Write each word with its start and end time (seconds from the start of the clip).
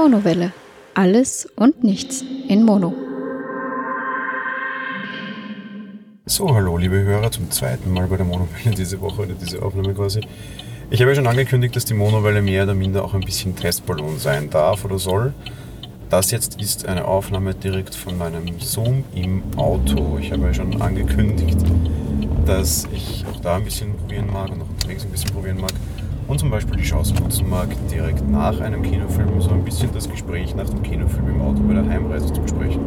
Monowelle. 0.00 0.54
Alles 0.94 1.46
und 1.56 1.84
nichts 1.84 2.24
in 2.48 2.64
Mono. 2.64 2.94
So, 6.24 6.54
hallo 6.54 6.78
liebe 6.78 7.02
Hörer, 7.02 7.30
zum 7.30 7.50
zweiten 7.50 7.92
Mal 7.92 8.06
bei 8.06 8.16
der 8.16 8.24
Monowelle 8.24 8.74
diese 8.74 8.98
Woche 9.02 9.20
oder 9.20 9.34
diese 9.34 9.60
Aufnahme 9.60 9.92
quasi. 9.92 10.22
Ich 10.88 11.02
habe 11.02 11.10
ja 11.10 11.16
schon 11.16 11.26
angekündigt, 11.26 11.76
dass 11.76 11.84
die 11.84 11.92
Monowelle 11.92 12.40
mehr 12.40 12.64
oder 12.64 12.72
minder 12.72 13.04
auch 13.04 13.12
ein 13.12 13.20
bisschen 13.20 13.54
Testballon 13.54 14.18
sein 14.18 14.48
darf 14.48 14.86
oder 14.86 14.98
soll. 14.98 15.34
Das 16.08 16.30
jetzt 16.30 16.58
ist 16.58 16.86
eine 16.86 17.04
Aufnahme 17.04 17.52
direkt 17.52 17.94
von 17.94 18.16
meinem 18.16 18.58
Zoom 18.58 19.04
im 19.14 19.42
Auto. 19.56 20.16
Ich 20.18 20.32
habe 20.32 20.46
ja 20.46 20.54
schon 20.54 20.80
angekündigt, 20.80 21.58
dass 22.46 22.88
ich 22.90 23.26
auch 23.30 23.38
da 23.40 23.56
ein 23.56 23.64
bisschen 23.64 23.94
probieren 23.98 24.32
mag 24.32 24.50
und 24.50 24.62
auch 24.62 24.68
unterwegs 24.70 25.04
ein 25.04 25.10
bisschen 25.10 25.30
probieren 25.30 25.60
mag 25.60 25.72
und 26.30 26.38
zum 26.38 26.48
Beispiel 26.48 26.76
die 26.76 26.84
Chance 26.84 27.12
nutzen 27.14 27.50
mag, 27.50 27.68
direkt 27.90 28.28
nach 28.30 28.60
einem 28.60 28.82
Kinofilm 28.82 29.40
so 29.40 29.50
ein 29.50 29.64
bisschen 29.64 29.90
das 29.92 30.08
Gespräch 30.08 30.54
nach 30.54 30.70
dem 30.70 30.80
Kinofilm 30.80 31.28
im 31.28 31.42
Auto 31.42 31.60
bei 31.66 31.74
der 31.74 31.88
Heimreise 31.88 32.32
zu 32.32 32.40
besprechen. 32.40 32.80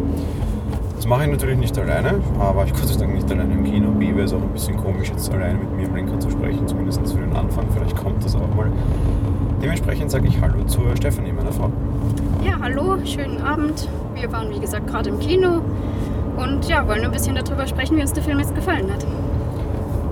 Das 0.96 1.06
mache 1.06 1.26
ich 1.26 1.32
natürlich 1.32 1.58
nicht 1.58 1.78
alleine, 1.78 2.22
aber 2.40 2.64
ich 2.64 2.72
Gott 2.74 2.88
sei 2.88 3.06
nicht 3.06 3.30
alleine 3.30 3.54
im 3.54 3.66
Kino. 3.66 3.92
B 3.92 4.16
wäre 4.16 4.24
es 4.24 4.34
auch 4.34 4.42
ein 4.42 4.54
bisschen 4.54 4.78
komisch, 4.78 5.10
jetzt 5.10 5.30
alleine 5.30 5.60
mit 5.60 5.76
mir 5.76 5.88
im 5.88 5.96
Lenker 5.96 6.18
zu 6.22 6.32
sprechen, 6.32 6.66
zumindest 6.70 7.02
für 7.02 7.20
den 7.20 7.36
Anfang. 7.36 7.66
Vielleicht 7.74 7.98
kommt 7.98 8.24
das 8.24 8.34
auch 8.34 8.56
mal. 8.56 8.72
Dementsprechend 9.62 10.10
sage 10.10 10.30
ich 10.30 10.40
Hallo 10.40 10.64
zur 10.64 10.96
Stefanie, 10.96 11.34
meiner 11.34 11.52
Frau. 11.52 11.70
Ja, 12.46 12.58
hallo, 12.62 12.98
schönen 13.04 13.42
Abend. 13.42 13.90
Wir 14.16 14.32
waren 14.32 14.52
wie 14.52 14.60
gesagt 14.60 14.88
gerade 14.88 15.10
im 15.10 15.20
Kino 15.20 15.62
und 16.38 16.66
ja, 16.70 16.88
wollen 16.88 17.04
ein 17.04 17.12
bisschen 17.12 17.36
darüber 17.36 17.68
sprechen, 17.68 17.98
wie 17.98 18.02
uns 18.02 18.14
der 18.14 18.24
Film 18.24 18.40
jetzt 18.40 18.56
gefallen 18.56 18.90
hat. 18.90 19.06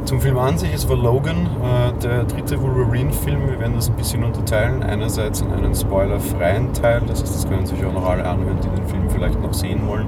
Zum 0.05 0.20
Film 0.20 0.38
an 0.40 0.58
sich, 0.58 0.73
es 0.73 0.90
war 0.90 0.98
Logan, 0.98 1.46
äh, 1.63 1.94
der 2.02 2.24
dritte 2.24 2.60
Wolverine-Film. 2.62 3.48
Wir 3.48 3.60
werden 3.60 3.76
das 3.76 3.88
ein 3.90 3.96
bisschen 3.96 4.24
unterteilen. 4.24 4.82
Einerseits 4.82 5.41
in 5.41 5.52
einen 5.54 5.76
spoilerfreien 5.76 6.74
Teil, 6.74 7.02
das 7.08 7.21
heißt, 7.21 7.35
das 7.35 7.48
können 7.48 7.66
sich 7.66 7.85
auch 7.85 7.93
noch 7.93 8.05
alle 8.10 8.26
anhören, 8.26 8.58
die 8.63 8.70
den 8.70 8.88
Film 8.88 9.10
vielleicht 9.10 9.40
noch 9.40 9.54
sehen 9.54 9.88
wollen. 9.88 10.08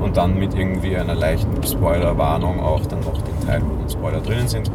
Und 0.00 0.16
dann 0.16 0.38
mit 0.38 0.54
irgendwie 0.54 0.96
einer 0.96 1.16
leichten 1.16 1.62
Spoiler-Warnung 1.62 2.60
auch 2.60 2.86
dann 2.86 3.00
noch 3.00 3.20
den 3.20 3.46
Teil, 3.46 3.60
wo 3.62 3.74
dann 3.76 3.90
Spoiler 3.90 4.20
drinnen 4.20 4.46
sind. 4.46 4.70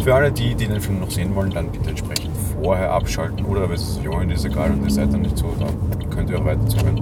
Für 0.00 0.14
alle 0.14 0.32
die, 0.32 0.54
die 0.56 0.66
den 0.66 0.80
Film 0.80 0.98
noch 0.98 1.10
sehen 1.10 1.34
wollen, 1.36 1.50
dann 1.50 1.70
bitte 1.70 1.90
entsprechend 1.90 2.32
vorher 2.60 2.92
abschalten 2.92 3.46
oder 3.46 3.68
wenn 3.68 3.76
es 3.76 4.00
euch 4.06 4.30
ist 4.30 4.44
egal 4.44 4.72
und 4.72 4.82
ihr 4.84 4.90
seid 4.90 5.12
dann 5.12 5.22
nicht 5.22 5.38
so, 5.38 5.46
dann 5.58 6.10
könnt 6.10 6.30
ihr 6.30 6.38
auch 6.40 6.44
weiter 6.44 6.66
zuhören. 6.66 7.00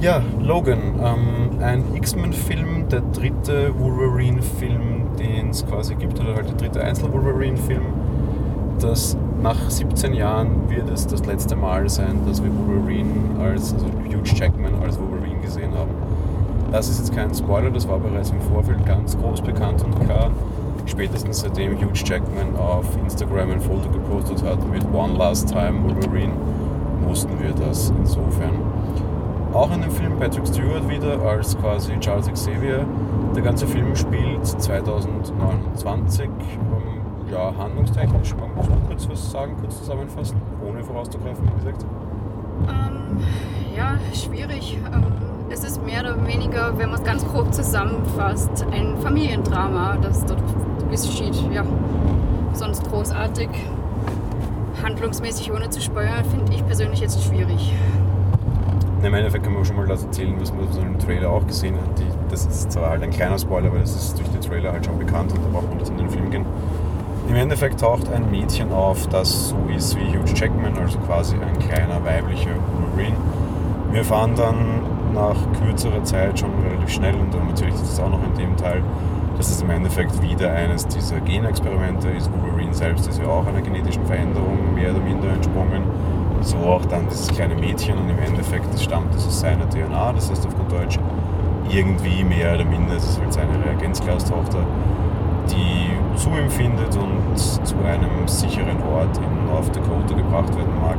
Ja, 0.00 0.22
Logan, 0.40 0.78
ähm, 1.04 1.62
ein 1.62 1.84
X-Men-Film, 1.94 2.88
der 2.88 3.02
dritte 3.12 3.78
Wolverine-Film, 3.78 5.16
den 5.18 5.50
es 5.50 5.66
quasi 5.66 5.94
gibt, 5.94 6.18
oder 6.18 6.36
halt 6.36 6.48
der 6.48 6.54
dritte 6.54 6.82
Einzel-Wolverine-Film. 6.82 7.82
Das 8.80 9.14
nach 9.42 9.68
17 9.68 10.14
Jahren 10.14 10.70
wird 10.70 10.88
es 10.88 11.06
das 11.06 11.26
letzte 11.26 11.54
Mal 11.54 11.86
sein, 11.90 12.20
dass 12.26 12.42
wir 12.42 12.50
Wolverine 12.66 13.10
als, 13.42 13.74
also 13.74 13.88
Hugh 13.88 14.22
Jackman 14.24 14.72
als 14.82 14.98
Wolverine 14.98 15.38
gesehen 15.42 15.74
haben. 15.76 15.90
Das 16.72 16.88
ist 16.88 17.00
jetzt 17.00 17.14
kein 17.14 17.34
Spoiler, 17.34 17.70
das 17.70 17.86
war 17.86 17.98
bereits 17.98 18.30
im 18.30 18.40
Vorfeld 18.40 18.86
ganz 18.86 19.18
groß 19.18 19.42
bekannt 19.42 19.84
und 19.84 20.00
klar. 20.06 20.30
Spätestens 20.86 21.40
seitdem 21.40 21.76
Hugh 21.76 21.92
Jackman 21.92 22.56
auf 22.56 22.86
Instagram 23.04 23.50
ein 23.50 23.60
Foto 23.60 23.90
gepostet 23.90 24.42
hat 24.44 24.66
mit 24.70 24.82
One 24.94 25.18
Last 25.18 25.50
Time 25.50 25.84
Wolverine, 25.84 26.32
wussten 27.06 27.38
wir 27.38 27.52
das 27.52 27.92
insofern. 27.98 28.59
Auch 29.52 29.72
in 29.72 29.82
dem 29.82 29.90
Film 29.90 30.16
Patrick 30.16 30.46
Stewart 30.46 30.88
wieder 30.88 31.20
als 31.22 31.58
quasi 31.58 31.98
Charles 31.98 32.28
Xavier. 32.28 32.86
Der 33.34 33.42
ganze 33.42 33.66
Film 33.66 33.96
spielt 33.96 34.46
2029. 34.46 36.26
Ähm, 36.26 36.30
ja, 37.32 37.52
handlungstechnisch. 37.58 38.34
Man 38.36 38.54
muss 38.54 38.68
mal 38.68 38.78
kurz 38.86 39.08
was 39.08 39.30
sagen, 39.30 39.56
kurz 39.60 39.78
zusammenfassen, 39.78 40.40
ohne 40.64 40.84
vorauszugreifen, 40.84 41.44
wie 41.48 41.58
gesagt. 41.58 41.84
Ähm, 42.68 43.18
ja, 43.76 43.98
schwierig. 44.14 44.78
Ähm, 44.92 45.04
es 45.50 45.64
ist 45.64 45.84
mehr 45.84 46.02
oder 46.02 46.24
weniger, 46.28 46.78
wenn 46.78 46.90
man 46.90 47.00
es 47.00 47.04
ganz 47.04 47.26
grob 47.26 47.52
zusammenfasst, 47.52 48.64
ein 48.70 48.96
Familiendrama, 49.02 49.96
das 50.00 50.24
dort 50.26 50.42
geschieht. 50.92 51.34
Ja, 51.52 51.64
sonst 52.52 52.88
großartig. 52.88 53.48
Handlungsmäßig 54.80 55.52
ohne 55.52 55.68
zu 55.70 55.80
spoilern, 55.80 56.24
finde 56.24 56.52
ich 56.52 56.64
persönlich 56.64 57.00
jetzt 57.00 57.20
schwierig. 57.24 57.72
Im 59.02 59.14
Endeffekt 59.14 59.44
kann 59.44 59.54
man 59.54 59.64
schon 59.64 59.76
mal 59.76 59.86
das 59.86 60.04
erzählen, 60.04 60.34
was 60.38 60.52
man 60.52 60.70
so 60.70 60.80
im 60.82 60.98
Trailer 60.98 61.30
auch 61.30 61.46
gesehen 61.46 61.74
hat. 61.76 61.98
Die, 61.98 62.04
das 62.30 62.44
ist 62.44 62.70
zwar 62.70 62.90
halt 62.90 63.02
ein 63.02 63.10
kleiner 63.10 63.38
Spoiler, 63.38 63.68
aber 63.68 63.78
das 63.78 63.96
ist 63.96 64.18
durch 64.18 64.28
den 64.28 64.42
Trailer 64.42 64.72
halt 64.72 64.84
schon 64.84 64.98
bekannt 64.98 65.32
und 65.32 65.42
da 65.42 65.48
braucht 65.48 65.70
man 65.70 65.78
jetzt 65.78 65.88
in 65.88 65.96
den 65.96 66.10
Film 66.10 66.30
gehen. 66.30 66.44
Im 67.28 67.36
Endeffekt 67.36 67.80
taucht 67.80 68.12
ein 68.12 68.30
Mädchen 68.30 68.72
auf, 68.72 69.06
das 69.06 69.48
so 69.48 69.56
ist 69.74 69.96
wie 69.96 70.04
Hugh 70.18 70.34
Jackman, 70.34 70.76
also 70.76 70.98
quasi 70.98 71.34
ein 71.36 71.58
kleiner 71.58 72.04
weiblicher 72.04 72.50
Wolverine. 72.78 73.16
Wir 73.90 74.00
erfahren 74.00 74.32
dann 74.36 74.82
nach 75.14 75.36
kürzerer 75.64 76.04
Zeit 76.04 76.38
schon 76.38 76.50
relativ 76.62 76.90
schnell, 76.90 77.14
und 77.14 77.32
darum 77.32 77.48
erzähle 77.48 77.70
ich 77.70 77.80
das 77.80 77.98
auch 78.00 78.10
noch 78.10 78.22
in 78.22 78.34
dem 78.36 78.56
Teil, 78.56 78.82
dass 79.38 79.50
es 79.50 79.62
im 79.62 79.70
Endeffekt 79.70 80.20
wieder 80.22 80.52
eines 80.52 80.86
dieser 80.86 81.20
Genexperimente 81.20 82.10
ist. 82.10 82.30
Wolverine 82.32 82.74
selbst 82.74 83.08
ist 83.08 83.18
ja 83.18 83.26
auch 83.28 83.46
einer 83.46 83.62
genetischen 83.62 84.04
Veränderung 84.04 84.74
mehr 84.74 84.90
oder 84.90 85.00
minder 85.00 85.30
entsprungen 85.32 85.84
so 86.40 86.56
auch 86.58 86.84
dann 86.86 87.08
dieses 87.08 87.28
kleine 87.28 87.54
Mädchen 87.54 87.98
und 87.98 88.08
im 88.08 88.18
Endeffekt 88.18 88.72
das 88.72 88.82
stammt 88.82 89.14
das 89.14 89.26
aus 89.26 89.40
seiner 89.40 89.68
DNA, 89.68 90.12
das 90.12 90.30
heißt 90.30 90.46
auf 90.46 90.56
gut 90.56 90.72
Deutsch 90.72 90.98
irgendwie 91.70 92.24
mehr 92.24 92.54
oder 92.54 92.64
minder, 92.64 92.94
das 92.94 93.04
ist 93.04 93.20
halt 93.20 93.32
seine 93.32 93.64
Reagenzglastochter, 93.64 94.64
die 95.48 96.18
zu 96.18 96.30
ihm 96.30 96.50
findet 96.50 96.96
und 96.96 97.38
zu 97.38 97.76
einem 97.84 98.26
sicheren 98.26 98.82
Ort 98.92 99.16
in 99.18 99.46
North 99.46 99.74
Dakota 99.74 100.14
gebracht 100.14 100.54
werden 100.56 100.80
mag. 100.80 100.96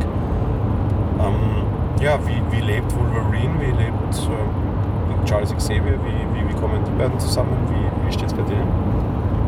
Ähm, 1.19 2.01
ja, 2.01 2.17
wie, 2.25 2.41
wie 2.55 2.61
lebt 2.61 2.93
Wolverine, 2.95 3.53
wie 3.59 3.71
lebt 3.71 4.15
äh, 4.15 5.25
Charles 5.27 5.55
Xavier, 5.55 5.99
wie, 6.03 6.39
wie, 6.39 6.49
wie 6.49 6.53
kommen 6.53 6.79
die 6.85 6.97
beiden 6.97 7.19
zusammen, 7.19 7.55
wie, 7.69 8.07
wie 8.07 8.11
steht 8.11 8.27
es 8.27 8.33
bei 8.33 8.43
denen? 8.43 8.67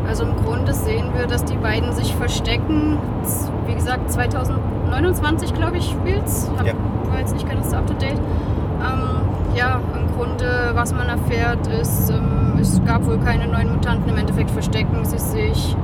Also 0.07 0.25
im 0.25 0.35
Grunde 0.35 0.73
sehen 0.73 1.11
wir, 1.15 1.27
dass 1.27 1.45
die 1.45 1.55
beiden 1.55 1.93
sich 1.93 2.13
verstecken. 2.15 2.97
Wie 3.65 3.73
gesagt, 3.73 4.11
2029, 4.89 5.53
glaube 5.53 5.77
ich, 5.77 5.89
spielt 5.89 6.25
es. 6.25 6.49
Ja. 6.65 6.73
War 7.09 7.19
jetzt 7.19 7.33
nicht 7.33 7.47
ganz 7.47 7.73
up 7.73 7.87
to 7.87 7.93
date. 7.93 8.13
Ähm, 8.13 9.55
ja, 9.55 9.79
im 9.95 10.15
Grunde, 10.15 10.71
was 10.73 10.93
man 10.93 11.07
erfährt, 11.07 11.67
ist, 11.67 12.09
ähm, 12.09 12.57
es 12.59 12.83
gab 12.85 13.05
wohl 13.05 13.17
keine 13.19 13.47
neuen 13.47 13.71
Mutanten. 13.71 14.09
Im 14.09 14.17
Endeffekt 14.17 14.51
verstecken 14.51 15.03
sie 15.03 15.19
sich. 15.19 15.75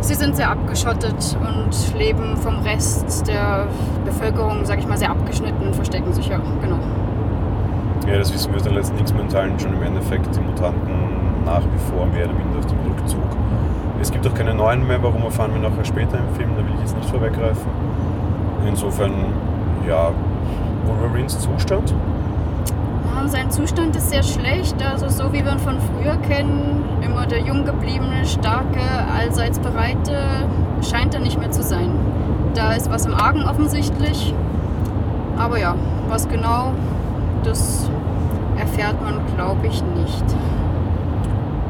Sie 0.00 0.14
sind 0.14 0.36
sehr 0.36 0.50
abgeschottet 0.50 1.36
und 1.40 1.98
leben 1.98 2.36
vom 2.36 2.60
Rest 2.60 3.26
der 3.26 3.66
Bevölkerung, 4.04 4.64
sage 4.64 4.80
ich 4.80 4.86
mal, 4.86 4.98
sehr 4.98 5.10
abgeschnitten 5.10 5.66
und 5.66 5.74
verstecken 5.74 6.12
sich 6.12 6.28
ja, 6.28 6.38
genau. 6.62 6.78
Ja, 8.06 8.18
das 8.18 8.32
wissen 8.32 8.52
wir 8.52 8.56
aus 8.56 8.62
den 8.62 8.74
letzten 8.74 8.98
X-Men-Teilen 8.98 9.58
schon 9.58 9.74
im 9.74 9.82
Endeffekt. 9.82 10.34
Die 10.36 10.40
Mutanten 10.40 10.92
nach 11.44 11.62
wie 11.62 11.90
vor 11.90 12.06
mehr 12.06 12.26
oder 12.26 12.34
minder 12.34 12.58
auf 12.58 12.66
dem. 12.66 12.85
Es 14.00 14.12
gibt 14.12 14.26
auch 14.26 14.34
keine 14.34 14.54
neuen 14.54 14.86
mehr, 14.86 15.02
warum 15.02 15.22
erfahren 15.22 15.52
wir 15.52 15.68
nachher 15.68 15.84
später 15.84 16.18
im 16.18 16.34
Film, 16.36 16.50
da 16.56 16.64
will 16.64 16.74
ich 16.74 16.80
jetzt 16.80 16.96
nicht 16.96 17.08
vorweggreifen. 17.08 17.66
Insofern, 18.66 19.12
ja, 19.86 20.10
Wolverines 20.86 21.38
Zustand? 21.40 21.94
Sein 23.26 23.50
Zustand 23.50 23.96
ist 23.96 24.10
sehr 24.10 24.22
schlecht, 24.22 24.76
also 24.84 25.08
so 25.08 25.32
wie 25.32 25.44
wir 25.44 25.52
ihn 25.52 25.58
von 25.58 25.76
früher 25.80 26.16
kennen, 26.16 26.84
immer 27.02 27.26
der 27.26 27.40
jung 27.40 27.64
gebliebene, 27.64 28.24
starke, 28.24 28.80
allseits 29.18 29.58
bereite, 29.58 30.46
scheint 30.88 31.14
er 31.14 31.20
nicht 31.20 31.38
mehr 31.38 31.50
zu 31.50 31.62
sein. 31.62 31.90
Da 32.54 32.74
ist 32.74 32.88
was 32.88 33.04
im 33.04 33.14
Argen 33.14 33.42
offensichtlich, 33.42 34.32
aber 35.36 35.58
ja, 35.58 35.74
was 36.08 36.28
genau, 36.28 36.72
das 37.42 37.90
erfährt 38.58 39.02
man, 39.02 39.20
glaube 39.34 39.66
ich, 39.66 39.82
nicht. 39.82 40.24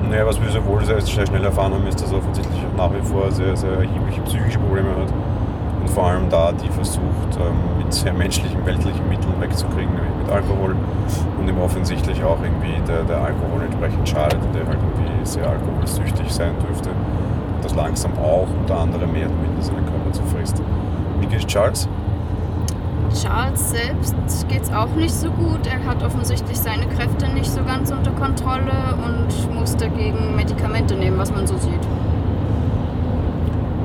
Naja, 0.08 0.24
was 0.24 0.40
wir 0.40 0.48
sowohl 0.50 0.84
sehr, 0.84 1.00
sehr 1.00 1.26
schnell 1.26 1.44
erfahren 1.44 1.74
haben, 1.74 1.86
ist, 1.86 2.00
dass 2.00 2.12
er 2.12 2.18
offensichtlich 2.18 2.60
nach 2.76 2.90
wie 2.92 3.02
vor 3.02 3.30
sehr, 3.32 3.56
sehr 3.56 3.72
erhebliche 3.72 4.20
psychische 4.22 4.58
Probleme 4.58 4.90
hat. 4.90 5.12
Und 5.80 5.90
vor 5.90 6.06
allem 6.06 6.28
da 6.30 6.52
die 6.52 6.68
versucht, 6.68 7.36
ähm, 7.40 7.78
mit 7.78 7.92
sehr 7.92 8.12
menschlichen, 8.12 8.64
weltlichen 8.64 9.08
Mitteln 9.08 9.34
wegzukriegen, 9.40 9.92
nämlich 9.94 10.16
mit 10.22 10.30
Alkohol. 10.32 10.76
Und 11.38 11.48
ihm 11.48 11.60
offensichtlich 11.60 12.22
auch 12.22 12.38
irgendwie 12.42 12.80
der, 12.86 13.02
der 13.02 13.18
Alkohol 13.18 13.62
entsprechend 13.64 14.08
schadet 14.08 14.38
und 14.42 14.54
der 14.54 14.66
halt 14.66 14.78
irgendwie 14.78 15.26
sehr 15.26 15.48
alkoholsüchtig 15.48 16.32
sein 16.32 16.54
dürfte. 16.66 16.90
Und 16.90 17.64
das 17.64 17.74
langsam 17.74 18.12
auch 18.18 18.46
unter 18.60 18.78
anderem 18.78 19.12
mehr 19.12 19.26
oder 19.26 19.34
minder 19.34 19.62
seinen 19.62 19.84
Körper 19.86 20.12
zerfrisst. 20.12 20.62
Wie 21.20 21.26
geht's 21.26 21.46
Charles? 21.46 21.88
Charles 23.22 23.70
selbst 23.70 24.14
geht 24.48 24.62
es 24.62 24.72
auch 24.72 24.94
nicht 24.94 25.14
so 25.14 25.30
gut. 25.30 25.66
Er 25.66 25.84
hat 25.84 26.02
offensichtlich 26.02 26.58
seine 26.58 26.86
Kräfte 26.86 27.28
nicht 27.28 27.50
so 27.50 27.62
ganz 27.64 27.90
unter 27.90 28.10
Kontrolle 28.12 28.94
und 29.04 29.54
muss 29.54 29.76
dagegen 29.76 30.36
Medikamente 30.36 30.94
nehmen, 30.94 31.18
was 31.18 31.32
man 31.32 31.46
so 31.46 31.56
sieht. 31.56 31.80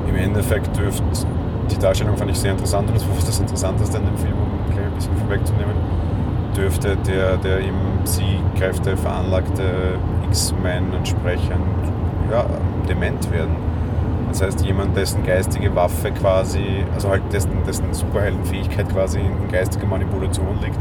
Im 0.08 0.16
Endeffekt 0.16 0.76
dürfte 0.76 1.02
die 1.70 1.78
Darstellung 1.78 2.16
fand 2.16 2.30
ich 2.30 2.38
sehr 2.38 2.52
interessant 2.52 2.88
und 2.88 2.96
das 2.96 3.08
war 3.08 3.14
das 3.16 3.38
Interessanteste 3.38 3.96
an 3.96 4.04
dem 4.04 4.16
Film, 4.18 4.34
um 4.34 4.76
ein 4.76 4.94
bisschen 4.94 5.16
vorwegzunehmen, 5.16 5.74
dürfte 6.54 6.96
der, 6.96 7.36
der 7.38 7.60
im 7.60 7.74
Das 14.32 14.40
heißt, 14.40 14.64
jemand, 14.64 14.96
dessen 14.96 15.24
geistige 15.24 15.74
Waffe 15.76 16.10
quasi, 16.10 16.64
also 16.94 17.10
halt 17.10 17.22
dessen, 17.30 17.50
dessen 17.66 17.92
Superheldenfähigkeit 17.92 18.88
quasi 18.88 19.20
in 19.20 19.48
geistige 19.50 19.84
Manipulation 19.86 20.58
liegt, 20.62 20.78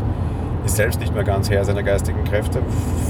ist 0.66 0.78
selbst 0.78 1.02
nicht 1.02 1.14
mehr 1.14 1.26
ganz 1.26 1.50
Herr 1.50 1.66
seiner 1.66 1.84
geistigen 1.84 2.24
Kräfte, 2.24 2.62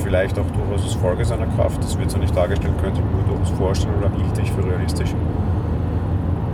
vielleicht 0.04 0.40
auch 0.40 0.46
durchaus 0.48 0.84
als 0.84 0.96
Folge 0.96 1.26
seiner 1.26 1.46
Kraft. 1.46 1.84
Das 1.84 1.98
wird 2.00 2.10
so 2.10 2.18
nicht 2.18 2.36
dargestellt, 2.36 2.74
könnte 2.82 3.02
ich 3.02 3.06
mir 3.06 3.24
durchaus 3.24 3.52
vorstellen 3.52 3.94
oder 4.00 4.10
hielt 4.16 4.36
ich 4.40 4.52
für 4.52 4.66
realistisch. 4.66 5.14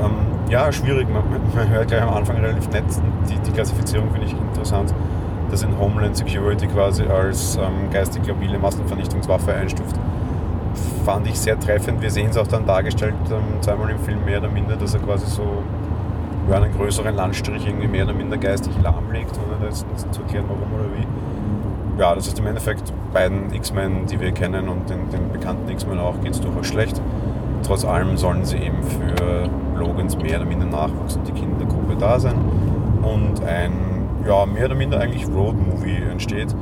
Ähm, 0.01 0.11
ja, 0.49 0.69
schwierig. 0.69 1.07
Man, 1.07 1.23
man, 1.55 1.69
hört 1.69 1.87
gleich 1.87 2.01
am 2.01 2.13
Anfang 2.13 2.37
relativ 2.37 2.69
nett. 2.69 2.83
Die, 3.29 3.39
die 3.39 3.51
Klassifizierung 3.51 4.11
finde 4.11 4.27
ich 4.27 4.33
interessant, 4.33 4.93
dass 5.49 5.63
in 5.63 5.79
Homeland 5.79 6.17
Security 6.17 6.67
quasi 6.67 7.03
als 7.03 7.55
ähm, 7.55 7.89
geistig 7.89 8.27
labile 8.27 8.59
Massenvernichtungswaffe 8.59 9.53
einstuft. 9.53 9.95
Fand 11.07 11.25
ich 11.25 11.39
sehr 11.39 11.57
treffend. 11.57 12.01
Wir 12.01 12.11
sehen 12.11 12.31
es 12.31 12.37
auch 12.37 12.47
dann 12.47 12.65
dargestellt, 12.65 13.15
ähm, 13.31 13.61
zweimal 13.61 13.89
im 13.91 13.99
Film 13.99 14.25
mehr 14.25 14.39
oder 14.39 14.49
minder, 14.49 14.75
dass 14.75 14.93
er 14.93 14.99
quasi 14.99 15.25
so 15.25 15.63
über 16.45 16.57
einen 16.57 16.73
größeren 16.73 17.15
Landstrich 17.15 17.65
irgendwie 17.65 17.87
mehr 17.87 18.03
oder 18.03 18.13
minder 18.13 18.35
geistig 18.35 18.73
lahmlegt, 18.83 19.31
ohne 19.37 19.69
da 19.69 19.73
zu 19.73 20.21
erklären, 20.21 20.43
warum 20.49 20.63
oder 20.73 20.89
wie. 20.97 22.01
Ja, 22.01 22.13
das 22.13 22.27
ist 22.27 22.37
im 22.39 22.47
Endeffekt 22.47 22.91
beiden 23.13 23.53
X-Men, 23.53 24.05
die 24.07 24.19
wir 24.19 24.33
kennen 24.33 24.67
und 24.67 24.89
den, 24.89 25.09
den 25.09 25.31
bekannten 25.31 25.71
X-Men 25.71 25.97
auch, 25.97 26.19
geht 26.19 26.33
es 26.33 26.41
durchaus 26.41 26.67
schlecht. 26.67 27.01
Trotz 27.63 27.85
allem 27.85 28.17
sollen 28.17 28.43
sie 28.43 28.57
eben 28.57 28.83
für 28.83 29.49
Logans 29.79 30.17
mehr 30.17 30.41
oder 30.41 30.45
minder 30.45 30.65
Nachwuchs 30.65 31.15
und 31.15 31.25
die 31.25 31.31
Kindergruppe 31.31 31.95
da 31.97 32.19
sein 32.19 32.35
und 33.01 33.41
ein 33.45 33.71
ja, 34.27 34.45
mehr 34.45 34.65
oder 34.65 34.75
minder 34.75 34.99
eigentlich 34.99 35.25
Road-Movie 35.25 36.03
entsteht. 36.11 36.53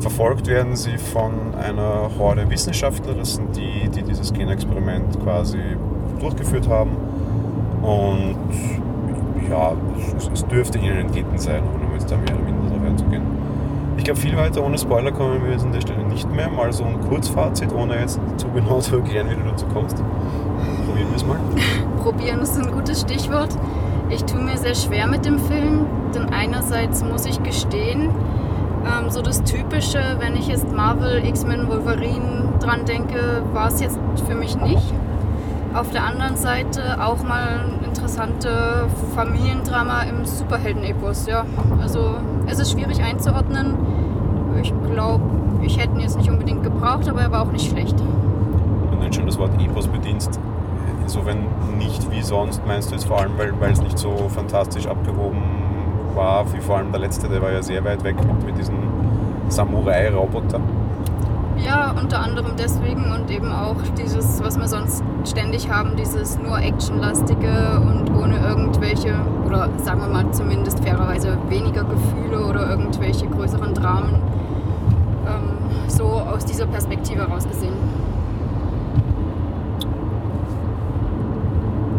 Verfolgt 0.00 0.46
werden 0.46 0.76
sie 0.76 0.98
von 0.98 1.54
einer 1.54 2.10
Horde 2.18 2.48
Wissenschaftler, 2.50 3.14
das 3.14 3.36
sind 3.36 3.56
die, 3.56 3.88
die 3.88 4.02
dieses 4.02 4.32
Genexperiment 4.32 5.20
quasi 5.22 5.58
durchgeführt 6.20 6.68
haben. 6.68 6.90
Und 7.82 8.36
ja, 9.48 9.72
es, 10.16 10.30
es 10.32 10.46
dürfte 10.46 10.78
ihnen 10.78 10.98
entgegen 10.98 11.38
sein, 11.38 11.62
ohne 11.62 11.92
jetzt 11.94 12.10
da 12.10 12.16
mehr 12.16 12.34
oder 12.34 12.44
minder 12.44 12.68
darauf 12.68 12.86
einzugehen. 12.86 13.22
Ich 13.96 14.04
glaube, 14.04 14.20
viel 14.20 14.36
weiter 14.36 14.64
ohne 14.64 14.76
Spoiler 14.76 15.12
kommen 15.12 15.42
wir 15.44 15.52
jetzt 15.52 15.64
an 15.64 15.72
der 15.72 15.80
Stelle 15.80 16.04
nicht 16.04 16.30
mehr. 16.34 16.50
Mal 16.50 16.72
so 16.72 16.84
ein 16.84 17.00
Kurzfazit, 17.08 17.72
ohne 17.72 17.98
jetzt 18.00 18.20
zu 18.36 18.48
genau 18.48 18.80
zu 18.80 18.96
erklären, 18.96 19.30
wie 19.30 19.34
du 19.34 19.48
dazu 19.48 19.66
kommst. 19.72 19.96
Probieren 20.86 21.08
wir 21.08 21.16
es 21.16 21.26
mal. 21.26 21.38
Probieren 22.02 22.40
ist 22.40 22.58
ein 22.58 22.70
gutes 22.70 23.02
Stichwort. 23.02 23.50
Ich 24.10 24.22
tue 24.24 24.42
mir 24.42 24.58
sehr 24.58 24.74
schwer 24.74 25.06
mit 25.06 25.24
dem 25.24 25.38
Film, 25.38 25.86
denn 26.14 26.28
einerseits 26.30 27.02
muss 27.02 27.24
ich 27.24 27.42
gestehen, 27.42 28.10
ähm, 28.86 29.10
so 29.10 29.22
das 29.22 29.42
Typische, 29.44 30.00
wenn 30.18 30.36
ich 30.36 30.48
jetzt 30.48 30.70
Marvel, 30.72 31.24
X-Men, 31.24 31.68
Wolverine 31.68 32.52
dran 32.60 32.84
denke, 32.84 33.42
war 33.52 33.68
es 33.68 33.80
jetzt 33.80 33.98
für 34.26 34.34
mich 34.34 34.56
nicht. 34.56 34.92
Auf 35.74 35.90
der 35.90 36.04
anderen 36.04 36.36
Seite 36.36 37.04
auch 37.04 37.22
mal 37.24 37.64
interessante 37.84 38.86
Familiendrama 39.14 40.02
im 40.02 40.24
Superhelden-Epos. 40.24 41.26
Ja. 41.26 41.44
Also 41.80 42.14
es 42.46 42.60
ist 42.60 42.72
schwierig 42.72 43.02
einzuordnen. 43.02 43.74
Ich 44.62 44.72
glaube, 44.92 45.24
ich 45.62 45.78
hätte 45.78 45.94
ihn 45.94 46.00
jetzt 46.00 46.16
nicht 46.16 46.30
unbedingt 46.30 46.62
gebraucht, 46.62 47.08
aber 47.08 47.22
er 47.22 47.32
war 47.32 47.42
auch 47.42 47.52
nicht 47.52 47.68
schlecht. 47.68 47.96
Wenn 48.90 49.00
du 49.00 49.12
schon 49.12 49.26
das 49.26 49.38
Wort 49.38 49.60
Epos 49.60 49.88
bedienst, 49.88 50.38
insofern 51.02 51.38
nicht 51.76 52.08
wie 52.10 52.22
sonst, 52.22 52.64
meinst 52.66 52.90
du 52.90 52.94
jetzt 52.94 53.06
vor 53.06 53.20
allem, 53.20 53.32
weil 53.36 53.72
es 53.72 53.82
nicht 53.82 53.98
so 53.98 54.14
fantastisch 54.28 54.86
abgehoben 54.86 55.42
war, 56.14 56.52
wie 56.52 56.60
vor 56.60 56.78
allem 56.78 56.90
der 56.92 57.00
letzte, 57.00 57.28
der 57.28 57.42
war 57.42 57.52
ja 57.52 57.62
sehr 57.62 57.84
weit 57.84 58.02
weg 58.04 58.16
mit, 58.46 58.56
diesen 58.58 58.76
Samurai-Roboter. 59.48 60.60
Ja, 61.56 61.94
unter 62.00 62.20
anderem 62.20 62.52
deswegen 62.58 63.12
und 63.12 63.30
eben 63.30 63.52
auch 63.52 63.76
dieses, 63.96 64.42
was 64.42 64.58
wir 64.58 64.68
sonst 64.68 65.02
ständig 65.24 65.70
haben, 65.70 65.96
dieses 65.96 66.38
nur 66.38 66.58
actionlastige 66.58 67.80
und 67.80 68.10
ohne 68.14 68.38
irgendwelche, 68.38 69.14
oder 69.46 69.68
sagen 69.78 70.00
wir 70.00 70.08
mal 70.08 70.30
zumindest 70.32 70.80
fairerweise 70.80 71.38
weniger 71.48 71.84
Gefühle 71.84 72.44
oder 72.44 72.68
irgendwelche 72.70 73.26
größeren 73.26 73.72
Dramen, 73.72 74.14
ähm, 75.26 75.88
so 75.88 76.04
aus 76.04 76.44
dieser 76.44 76.66
Perspektive 76.66 77.22
heraus 77.22 77.46
gesehen. 77.48 77.74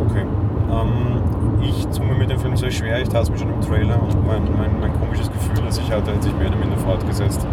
Okay. 0.08 0.26
Ähm, 0.70 1.15
ich 1.70 1.88
tue 1.88 2.06
mir 2.06 2.16
mit 2.16 2.30
dem 2.30 2.40
Film 2.40 2.56
sehr 2.56 2.72
schwer, 2.72 3.02
ich 3.02 3.10
tat 3.10 3.24
es 3.24 3.30
mir 3.30 3.38
schon 3.38 3.54
im 3.54 3.62
Trailer 3.62 4.02
und 4.02 4.26
mein, 4.26 4.44
mein, 4.58 4.80
mein 4.80 5.00
komisches 5.00 5.32
Gefühl, 5.32 5.64
das 5.66 5.78
ich 5.78 5.92
hatte, 5.92 6.14
hat 6.14 6.24
sich 6.24 6.34
mehr 6.36 6.48
oder 6.48 6.58
minder 6.58 6.78
fortgesetzt 6.78 7.46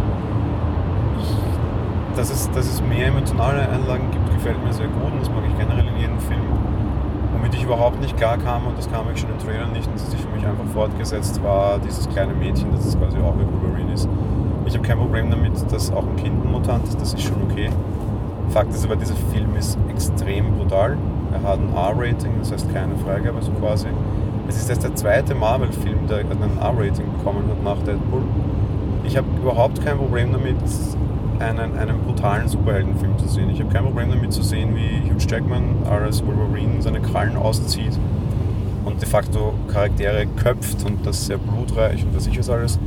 dass 2.17 2.31
es, 2.31 2.51
dass 2.51 2.67
es 2.67 2.83
mehr 2.83 3.07
emotionale 3.09 3.69
Einlagen 3.69 4.11
gibt, 4.11 4.33
gefällt 4.35 4.63
mir 4.65 4.73
sehr 4.73 4.89
gut 4.89 5.13
und 5.13 5.21
das 5.21 5.31
mag 5.31 5.43
ich 5.49 5.59
generell 5.59 5.87
in 5.87 5.97
jedem 5.97 6.19
Film. 6.21 6.41
Womit 7.33 7.55
ich 7.55 7.65
überhaupt 7.65 8.01
nicht 8.01 8.17
klar 8.17 8.39
kam, 8.39 8.67
und 8.67 8.77
das 8.77 8.91
kam 8.91 9.07
ich 9.13 9.21
schon 9.21 9.31
in 9.31 9.39
Trailern 9.39 9.73
nicht, 9.73 9.87
und 9.87 9.95
das 9.95 10.11
sich 10.11 10.21
für 10.21 10.29
mich 10.29 10.47
einfach 10.47 10.67
fortgesetzt, 10.73 11.43
war 11.43 11.79
dieses 11.79 12.09
kleine 12.09 12.35
Mädchen, 12.35 12.71
das 12.73 12.87
es 12.87 12.99
quasi 12.99 13.19
auch 13.19 13.35
wie 13.39 13.47
Wolverine 13.47 13.93
ist. 13.93 14.09
Ich 14.67 14.75
habe 14.75 14.87
kein 14.87 14.99
Problem 14.99 15.31
damit, 15.31 15.53
dass 15.73 15.93
auch 15.93 16.07
ein 16.07 16.17
Kind 16.17 16.45
ein 16.45 16.53
Mutant 16.53 16.85
ist, 16.85 17.01
das 17.01 17.15
ist 17.15 17.23
schon 17.23 17.43
okay. 17.51 17.71
Fakt 18.51 18.71
ist 18.75 18.85
aber, 18.85 18.97
dieser 18.97 19.17
Film 19.33 19.57
ist 19.57 19.79
extrem 19.89 20.53
brutal. 20.57 20.97
Er 21.33 21.43
hat 21.43 21.59
ein 21.59 21.75
R-Rating, 21.75 22.33
das 22.39 22.53
heißt 22.53 22.73
keine 22.73 22.97
Freigabe 22.97 23.43
so 23.43 23.53
quasi. 23.53 23.89
Es 24.49 24.57
ist 24.57 24.69
erst 24.69 24.83
der 24.83 24.95
zweite 24.95 25.35
Marvel-Film, 25.35 26.07
der 26.09 26.19
einen 26.19 26.59
R-Rating 26.61 27.07
bekommen 27.19 27.49
hat 27.49 27.63
nach 27.63 27.83
Deadpool. 27.85 28.23
Ich 29.05 29.17
habe 29.17 29.27
überhaupt 29.41 29.85
kein 29.85 29.97
Problem 29.97 30.33
damit, 30.33 30.57
einen, 31.39 31.77
einen 31.77 31.99
brutalen 32.01 32.49
Superheldenfilm 32.49 33.19
zu 33.19 33.29
sehen. 33.29 33.51
Ich 33.51 33.61
habe 33.61 33.73
kein 33.73 33.85
Problem 33.85 34.11
damit 34.11 34.33
zu 34.33 34.43
sehen, 34.43 34.77
wie 34.77 35.11
Hugh 35.11 35.27
Jackman 35.29 35.85
als 35.89 36.25
Wolverine 36.25 36.81
seine 36.81 37.01
Krallen 37.01 37.37
auszieht 37.37 37.99
und 38.85 39.01
de 39.01 39.09
facto 39.09 39.55
Charaktere 39.69 40.27
köpft 40.27 40.85
und 40.85 41.07
das 41.07 41.27
sehr 41.27 41.39
blutreich 41.39 42.05
und 42.05 42.15
was 42.15 42.27
ich 42.27 42.39
was 42.39 42.51
alles. 42.51 42.79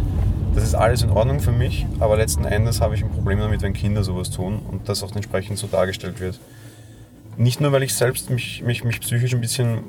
Das 0.54 0.64
ist 0.64 0.76
alles 0.76 1.02
in 1.02 1.10
Ordnung 1.10 1.42
für 1.42 1.52
mich, 1.52 1.86
aber 2.00 2.16
letzten 2.16 2.46
Endes 2.46 2.80
habe 2.80 2.96
ich 2.96 3.04
ein 3.04 3.10
Problem 3.10 3.40
damit, 3.40 3.62
wenn 3.62 3.74
Kinder 3.74 4.04
sowas 4.04 4.30
tun 4.30 4.60
und 4.72 4.88
das 4.88 5.04
auch 5.04 5.14
entsprechend 5.14 5.58
so 5.58 5.68
dargestellt 5.68 6.22
wird. 6.22 6.40
Nicht 7.38 7.60
nur, 7.60 7.72
weil 7.72 7.84
ich 7.84 7.94
selbst 7.94 8.30
mich, 8.30 8.62
mich, 8.64 8.84
mich 8.84 9.02
psychisch 9.02 9.34
ein 9.34 9.42
bisschen 9.42 9.80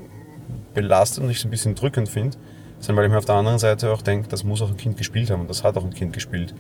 belastet 0.75 1.23
und 1.25 1.31
ich 1.31 1.39
es 1.39 1.45
ein 1.45 1.51
bisschen 1.51 1.75
drückend 1.75 2.09
finde, 2.09 2.37
sondern 2.81 2.97
weil 2.97 3.05
ich 3.07 3.13
mir 3.13 3.19
auf 3.19 3.25
der 3.25 3.37
anderen 3.37 3.59
Seite 3.59 3.93
auch 3.93 4.03
denke, 4.03 4.29
das 4.29 4.45
muss 4.45 4.63
auch 4.63 4.71
ein 4.71 4.77
Kind 4.77 4.97
gespielt 4.97 5.31
haben 5.31 5.41
und 5.41 5.51
das 5.51 5.65
hat 5.65 5.77
auch 5.77 5.85
ein 5.85 5.95
Kind 5.95 6.13
gespielt. 6.13 6.55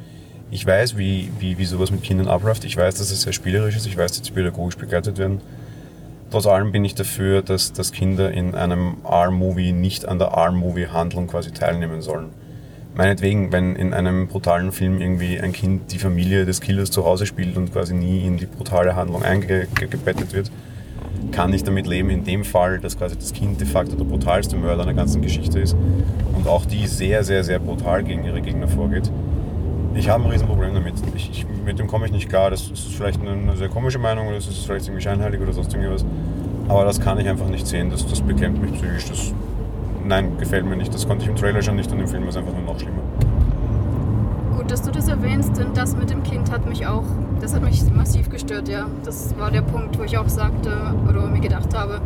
Ich 0.50 0.64
weiß, 0.64 0.96
wie, 0.96 1.30
wie, 1.40 1.58
wie 1.58 1.64
sowas 1.64 1.90
mit 1.90 2.02
Kindern 2.02 2.28
abläuft. 2.28 2.64
Ich 2.64 2.76
weiß, 2.76 2.94
dass 2.94 3.10
es 3.10 3.22
sehr 3.22 3.32
spielerisch 3.32 3.76
ist. 3.76 3.86
Ich 3.86 3.96
weiß, 3.96 4.12
dass 4.12 4.26
sie 4.26 4.32
pädagogisch 4.32 4.76
begleitet 4.76 5.18
werden. 5.18 5.40
Trotz 6.31 6.46
allem 6.46 6.70
bin 6.70 6.84
ich 6.84 6.94
dafür, 6.94 7.43
dass, 7.43 7.72
dass 7.72 7.93
Kinder 7.93 8.31
in 8.31 8.55
einem 8.55 8.96
R-Movie 9.05 9.72
nicht 9.72 10.06
an 10.06 10.19
der 10.19 10.28
R-Movie-Handlung 10.28 11.26
quasi 11.26 11.50
teilnehmen 11.50 12.00
sollen. 12.00 12.31
Meinetwegen, 12.94 13.52
wenn 13.52 13.76
in 13.76 13.93
einem 13.93 14.28
brutalen 14.28 14.72
Film 14.72 15.00
irgendwie 15.00 15.38
ein 15.38 15.52
Kind 15.52 15.93
die 15.93 15.98
Familie 15.98 16.46
des 16.46 16.60
Killers 16.60 16.90
zu 16.90 17.05
Hause 17.05 17.26
spielt 17.26 17.56
und 17.56 17.72
quasi 17.72 17.94
nie 17.94 18.24
in 18.24 18.38
die 18.38 18.46
brutale 18.46 18.96
Handlung 18.96 19.22
eingebettet 19.22 20.32
wird, 20.32 20.50
kann 21.32 21.53
ich 21.53 21.65
damit 21.65 21.86
leben. 21.86 22.10
In 22.10 22.25
dem 22.25 22.44
Fall, 22.44 22.79
dass 22.79 22.96
quasi 22.96 23.17
das 23.17 23.32
Kind 23.32 23.60
de 23.60 23.67
facto 23.67 23.96
der 23.96 24.05
brutalste 24.05 24.56
Mörder 24.56 24.82
einer 24.82 24.94
ganzen 24.94 25.22
Geschichte 25.22 25.58
ist 25.60 25.77
und 26.34 26.46
auch 26.48 26.65
die 26.65 26.86
sehr, 26.86 27.25
sehr, 27.25 27.44
sehr 27.44 27.58
brutal 27.58 28.05
gegen 28.05 28.25
ihre 28.25 28.41
Gegner 28.41 28.69
vorgeht. 28.69 29.10
Ich 29.94 30.08
habe 30.08 30.25
ein 30.25 30.31
Riesenproblem 30.31 30.75
damit. 30.75 30.94
Ich, 31.15 31.31
ich, 31.31 31.46
mit 31.65 31.79
dem 31.79 31.86
komme 31.86 32.06
ich 32.06 32.13
nicht 32.13 32.29
klar. 32.29 32.51
Das 32.51 32.70
ist 32.70 32.94
vielleicht 32.94 33.20
eine, 33.20 33.56
sehr 33.56 33.69
komische 33.69 33.98
Meinung 33.98 34.27
oder 34.27 34.36
das 34.36 34.46
ist 34.46 34.67
vielleicht 34.67 34.86
irgendwie 34.86 35.03
scheinheilig 35.03 35.41
oder 35.41 35.53
sonst 35.53 35.72
irgendwas. 35.72 36.05
Aber 36.69 36.84
das 36.84 37.01
kann 37.01 37.19
ich 37.19 37.29
einfach 37.29 37.48
nicht 37.48 37.67
sehen. 37.67 37.91
Das, 37.91 38.06
das 38.06 38.20
beklemmt 38.20 38.60
mich 38.60 38.72
psychisch. 38.72 39.08
Das, 39.08 39.32
nein, 40.05 40.36
gefällt 40.39 40.67
mir 40.67 40.77
nicht. 40.77 40.93
Das 40.93 41.06
konnte 41.06 41.25
ich 41.25 41.31
im 41.31 41.36
Trailer 41.36 41.63
schon 41.63 41.77
nicht 41.77 41.91
und 41.91 42.01
im 42.01 42.08
Film 42.08 42.25
ist 42.25 42.31
es 42.31 42.36
einfach 42.36 42.53
nur 42.53 42.63
noch 42.63 42.79
schlimmer. 42.79 43.03
Gut, 44.56 44.70
dass 44.70 44.81
du 44.81 44.91
das 44.91 45.06
erwähnst, 45.08 45.58
denn 45.58 45.75
das 45.75 45.94
mit 45.94 46.08
dem 46.08 46.22
Kind 46.22 46.51
hat 46.51 46.67
mich 46.67 46.86
auch, 46.86 47.05
das 47.43 47.55
hat 47.55 47.63
mich 47.63 47.82
massiv 47.93 48.31
gestört, 48.31 48.69
ja. 48.69 48.86
Das 49.05 49.39
war 49.39 49.51
der 49.51 49.60
Punkt, 49.60 49.98
wo 49.98 50.05
ich 50.05 50.17
auch 50.17 50.31
sagte 50.31 50.70
oder 51.06 51.27
mir 51.27 51.41
gedacht 51.41 51.77
habe, 51.77 52.01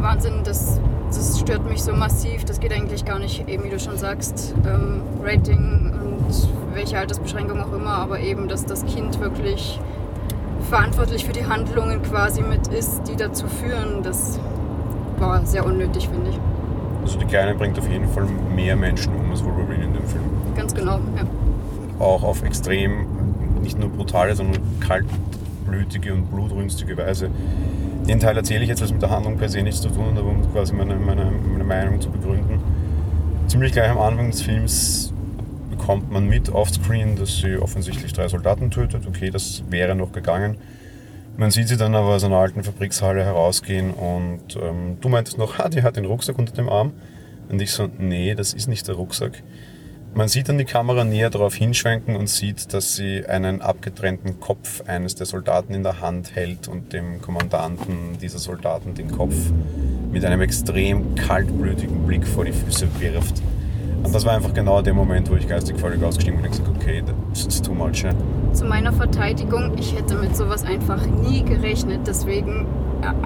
Wahnsinn, 0.00 0.40
das, 0.42 0.80
das 1.06 1.38
stört 1.38 1.68
mich 1.68 1.84
so 1.84 1.92
massiv. 1.92 2.44
Das 2.44 2.58
geht 2.58 2.72
eigentlich 2.72 3.04
gar 3.04 3.20
nicht, 3.20 3.48
eben 3.48 3.62
wie 3.62 3.70
du 3.70 3.78
schon 3.78 3.96
sagst, 3.96 4.54
ähm, 4.66 5.02
Rating 5.22 5.92
und 6.02 6.48
welche 6.74 6.98
Altersbeschränkung 6.98 7.60
auch 7.60 7.72
immer, 7.72 7.94
aber 7.94 8.18
eben, 8.18 8.48
dass 8.48 8.66
das 8.66 8.84
Kind 8.84 9.20
wirklich 9.20 9.78
verantwortlich 10.68 11.24
für 11.24 11.32
die 11.32 11.46
Handlungen 11.46 12.02
quasi 12.02 12.42
mit 12.42 12.66
ist, 12.66 13.02
die 13.06 13.14
dazu 13.14 13.46
führen, 13.46 14.02
das 14.02 14.40
war 15.18 15.46
sehr 15.46 15.64
unnötig, 15.64 16.08
finde 16.08 16.30
ich. 16.30 16.40
Also 17.02 17.16
die 17.18 17.26
Kleine 17.26 17.54
bringt 17.54 17.78
auf 17.78 17.88
jeden 17.88 18.08
Fall 18.08 18.26
mehr 18.56 18.74
Menschen 18.74 19.14
um 19.14 19.30
als 19.30 19.44
Wolverine 19.44 19.84
in 19.84 19.92
dem 19.94 20.04
Film. 20.04 20.24
Ganz 20.56 20.74
genau, 20.74 20.98
ja. 21.16 21.45
Auch 21.98 22.22
auf 22.22 22.42
extrem, 22.42 23.06
nicht 23.62 23.78
nur 23.78 23.88
brutale, 23.88 24.34
sondern 24.34 24.62
kaltblütige 24.80 26.12
und 26.12 26.30
blutrünstige 26.30 26.96
Weise. 26.96 27.30
Den 28.08 28.20
Teil 28.20 28.36
erzähle 28.36 28.62
ich 28.62 28.68
jetzt, 28.68 28.82
was 28.82 28.92
mit 28.92 29.02
der 29.02 29.10
Handlung 29.10 29.36
per 29.36 29.48
se 29.48 29.62
nichts 29.62 29.80
zu 29.80 29.88
tun 29.88 30.06
hat, 30.12 30.18
aber 30.18 30.28
um 30.28 30.52
quasi 30.52 30.72
meine, 30.74 30.94
meine, 30.96 31.30
meine 31.30 31.64
Meinung 31.64 32.00
zu 32.00 32.10
begründen. 32.10 32.60
Ziemlich 33.48 33.72
gleich 33.72 33.90
am 33.90 33.98
Anfang 33.98 34.30
des 34.30 34.42
Films 34.42 35.12
bekommt 35.70 36.10
man 36.10 36.28
mit 36.28 36.48
offscreen, 36.48 37.16
dass 37.16 37.38
sie 37.38 37.56
offensichtlich 37.56 38.12
drei 38.12 38.28
Soldaten 38.28 38.70
tötet. 38.70 39.06
Okay, 39.06 39.30
das 39.30 39.62
wäre 39.68 39.94
noch 39.94 40.12
gegangen. 40.12 40.56
Man 41.36 41.50
sieht 41.50 41.68
sie 41.68 41.76
dann 41.76 41.94
aber 41.94 42.14
aus 42.14 42.24
einer 42.24 42.36
alten 42.36 42.62
Fabrikshalle 42.62 43.22
herausgehen 43.22 43.90
und 43.90 44.56
ähm, 44.60 44.96
du 45.00 45.08
meintest 45.08 45.36
noch, 45.36 45.58
ah, 45.58 45.68
die 45.68 45.82
hat 45.82 45.96
den 45.96 46.04
Rucksack 46.04 46.38
unter 46.38 46.54
dem 46.54 46.68
Arm. 46.68 46.92
Und 47.48 47.60
ich 47.60 47.72
so, 47.72 47.88
nee, 47.98 48.34
das 48.34 48.54
ist 48.54 48.68
nicht 48.68 48.88
der 48.88 48.94
Rucksack. 48.94 49.42
Man 50.16 50.28
sieht 50.28 50.48
dann 50.48 50.56
die 50.56 50.64
Kamera 50.64 51.04
näher 51.04 51.28
darauf 51.28 51.54
hinschwenken 51.54 52.16
und 52.16 52.30
sieht, 52.30 52.72
dass 52.72 52.96
sie 52.96 53.26
einen 53.26 53.60
abgetrennten 53.60 54.40
Kopf 54.40 54.82
eines 54.86 55.14
der 55.14 55.26
Soldaten 55.26 55.74
in 55.74 55.82
der 55.82 56.00
Hand 56.00 56.34
hält 56.34 56.68
und 56.68 56.94
dem 56.94 57.20
Kommandanten 57.20 58.16
dieser 58.18 58.38
Soldaten 58.38 58.94
den 58.94 59.12
Kopf 59.12 59.34
mit 60.10 60.24
einem 60.24 60.40
extrem 60.40 61.16
kaltblütigen 61.16 62.06
Blick 62.06 62.26
vor 62.26 62.46
die 62.46 62.52
Füße 62.52 62.88
wirft. 62.98 63.42
Und 64.02 64.14
das 64.14 64.24
war 64.24 64.32
einfach 64.32 64.54
genau 64.54 64.80
der 64.80 64.94
Moment, 64.94 65.30
wo 65.30 65.34
ich 65.34 65.46
geistig 65.46 65.78
völlig 65.78 66.02
ausgestiegen 66.02 66.40
bin 66.40 66.50
und 66.50 66.56
gesagt 66.56 66.74
okay, 66.74 67.02
das 67.28 67.44
ist 67.44 67.66
too 67.66 67.74
much. 67.74 68.02
Ja. 68.02 68.12
Zu 68.54 68.64
meiner 68.64 68.94
Verteidigung, 68.94 69.76
ich 69.76 69.94
hätte 69.94 70.14
mit 70.14 70.34
sowas 70.34 70.64
einfach 70.64 71.04
nie 71.04 71.42
gerechnet. 71.42 72.06
Deswegen, 72.06 72.66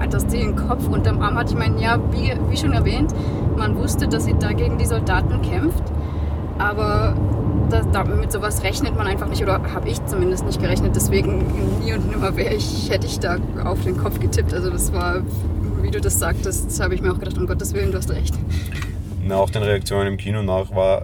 dass 0.09 0.27
die 0.27 0.39
den 0.39 0.57
Kopf 0.57 0.89
unterm 0.89 1.21
Arm 1.21 1.37
hat. 1.37 1.49
Ich 1.51 1.57
meine, 1.57 1.81
ja, 1.81 2.01
wie, 2.11 2.33
wie 2.49 2.57
schon 2.57 2.73
erwähnt, 2.73 3.13
man 3.55 3.77
wusste, 3.77 4.09
dass 4.09 4.25
sie 4.25 4.35
da 4.37 4.51
gegen 4.51 4.77
die 4.77 4.85
Soldaten 4.85 5.41
kämpft. 5.41 5.83
Aber 6.57 7.15
das, 7.69 7.85
da, 7.91 8.03
mit 8.03 8.31
sowas 8.31 8.63
rechnet 8.63 8.95
man 8.95 9.07
einfach 9.07 9.27
nicht, 9.27 9.41
oder 9.41 9.61
habe 9.73 9.89
ich 9.89 10.03
zumindest 10.05 10.45
nicht 10.45 10.61
gerechnet. 10.61 10.95
Deswegen 10.95 11.45
nie 11.79 11.93
und 11.93 12.09
nimmer 12.09 12.35
wäre 12.35 12.53
ich, 12.53 12.89
hätte 12.89 13.07
ich 13.07 13.19
da 13.19 13.37
auf 13.63 13.81
den 13.83 13.97
Kopf 13.97 14.19
getippt. 14.19 14.53
Also 14.53 14.69
das 14.69 14.93
war, 14.93 15.21
wie 15.81 15.91
du 15.91 16.01
das 16.01 16.19
sagtest, 16.19 16.81
habe 16.81 16.95
ich 16.95 17.01
mir 17.01 17.11
auch 17.11 17.19
gedacht, 17.19 17.37
um 17.37 17.47
Gottes 17.47 17.73
Willen, 17.73 17.91
du 17.91 17.97
hast 17.97 18.11
recht. 18.11 18.35
Nach 19.23 19.49
den 19.49 19.63
Reaktionen 19.63 20.07
im 20.07 20.17
Kino 20.17 20.41
nach 20.43 20.75
war 20.75 21.03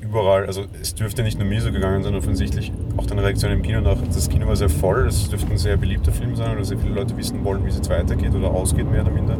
überall, 0.00 0.46
also 0.46 0.64
es 0.80 0.94
dürfte 0.94 1.22
nicht 1.22 1.38
nur 1.38 1.46
mir 1.46 1.60
so 1.60 1.70
gegangen 1.70 2.02
sein, 2.02 2.14
offensichtlich 2.14 2.72
auch 2.96 3.06
den 3.06 3.18
Reaktionen 3.18 3.56
im 3.58 3.62
Kino 3.62 3.80
nach. 3.80 3.98
Das 4.06 4.28
Kino 4.28 4.46
war 4.46 4.56
sehr 4.56 4.70
voll, 4.70 5.06
es 5.06 5.28
dürfte 5.28 5.50
ein 5.50 5.58
sehr 5.58 5.76
beliebter 5.76 6.10
Film 6.10 6.34
sein, 6.34 6.52
oder 6.52 6.64
sehr 6.64 6.78
viele 6.78 6.94
Leute 6.94 7.16
wissen 7.16 7.44
wollen, 7.44 7.64
wie 7.64 7.68
es 7.68 7.76
jetzt 7.76 7.90
weitergeht 7.90 8.34
oder 8.34 8.50
ausgeht, 8.50 8.90
mehr 8.90 9.02
oder 9.02 9.12
minder. 9.12 9.36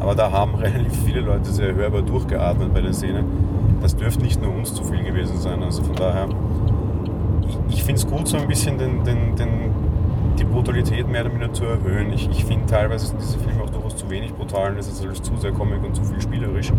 Aber 0.00 0.14
da 0.14 0.32
haben 0.32 0.54
relativ 0.56 1.04
viele 1.04 1.20
Leute 1.20 1.50
sehr 1.52 1.74
hörbar 1.74 2.02
durchgeatmet 2.02 2.72
bei 2.72 2.80
der 2.80 2.92
Szene 2.92 3.24
das 3.82 3.96
dürfte 3.96 4.22
nicht 4.22 4.40
nur 4.40 4.54
uns 4.54 4.74
zu 4.74 4.84
viel 4.84 5.02
gewesen 5.02 5.36
sein. 5.38 5.62
Also 5.62 5.82
von 5.82 5.96
daher, 5.96 6.28
ich, 7.48 7.76
ich 7.76 7.84
finde 7.84 8.00
es 8.00 8.06
gut, 8.06 8.28
so 8.28 8.36
ein 8.36 8.46
bisschen 8.46 8.78
den, 8.78 9.04
den, 9.04 9.34
den, 9.36 9.48
die 10.38 10.44
Brutalität 10.44 11.08
mehr 11.08 11.22
oder 11.22 11.30
minder 11.30 11.52
zu 11.52 11.64
erhöhen. 11.64 12.12
Ich, 12.12 12.30
ich 12.30 12.44
finde 12.44 12.66
teilweise 12.66 13.08
sind 13.08 13.20
diese 13.20 13.38
Filme 13.38 13.62
auch 13.62 13.70
durchaus 13.70 13.96
zu 13.96 14.08
wenig 14.08 14.32
brutal 14.32 14.72
und 14.72 14.78
es 14.78 14.88
ist 14.88 15.02
alles 15.02 15.20
zu 15.20 15.36
sehr 15.36 15.52
comic 15.52 15.82
und 15.82 15.96
zu 15.96 16.04
viel 16.04 16.20
spielerisch. 16.20 16.72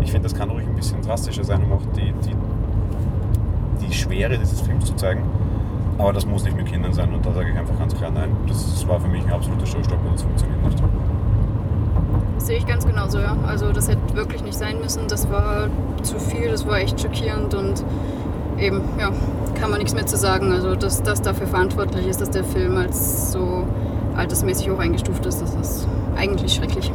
Ich 0.00 0.12
finde, 0.12 0.28
das 0.28 0.38
kann 0.38 0.50
ruhig 0.50 0.66
ein 0.66 0.74
bisschen 0.74 1.02
drastischer 1.02 1.44
sein, 1.44 1.62
um 1.64 1.72
auch 1.72 1.82
die, 1.96 2.12
die, 2.24 3.86
die 3.86 3.92
Schwere 3.92 4.38
dieses 4.38 4.60
Films 4.60 4.86
zu 4.86 4.94
zeigen. 4.94 5.22
Aber 5.98 6.12
das 6.12 6.26
muss 6.26 6.44
nicht 6.44 6.56
mit 6.56 6.66
Kindern 6.66 6.92
sein 6.92 7.12
und 7.12 7.24
da 7.24 7.32
sage 7.32 7.50
ich 7.50 7.58
einfach 7.58 7.78
ganz 7.78 7.94
klar 7.96 8.10
nein. 8.10 8.30
Das 8.46 8.86
war 8.86 9.00
für 9.00 9.08
mich 9.08 9.24
ein 9.24 9.32
absoluter 9.32 9.66
Showstopper, 9.66 10.10
das 10.12 10.22
funktioniert 10.22 10.62
nicht 10.62 10.82
sehe 12.38 12.58
ich 12.58 12.66
ganz 12.66 12.86
genauso, 12.86 13.18
ja. 13.18 13.36
Also 13.46 13.72
das 13.72 13.88
hätte 13.88 14.14
wirklich 14.14 14.42
nicht 14.42 14.58
sein 14.58 14.80
müssen. 14.80 15.08
Das 15.08 15.30
war 15.30 15.68
zu 16.02 16.18
viel, 16.18 16.50
das 16.50 16.66
war 16.66 16.78
echt 16.78 17.00
schockierend 17.00 17.54
und 17.54 17.84
eben, 18.58 18.82
ja, 18.98 19.10
kann 19.58 19.70
man 19.70 19.78
nichts 19.78 19.94
mehr 19.94 20.06
zu 20.06 20.16
sagen. 20.16 20.52
Also 20.52 20.74
dass 20.74 21.02
das 21.02 21.22
dafür 21.22 21.46
verantwortlich 21.46 22.06
ist, 22.06 22.20
dass 22.20 22.30
der 22.30 22.44
Film 22.44 22.76
als 22.76 23.32
so 23.32 23.64
altersmäßig 24.16 24.70
hoch 24.70 24.78
eingestuft 24.78 25.26
ist, 25.26 25.42
das 25.42 25.54
ist 25.54 25.88
eigentlich 26.16 26.54
schrecklich. 26.54 26.90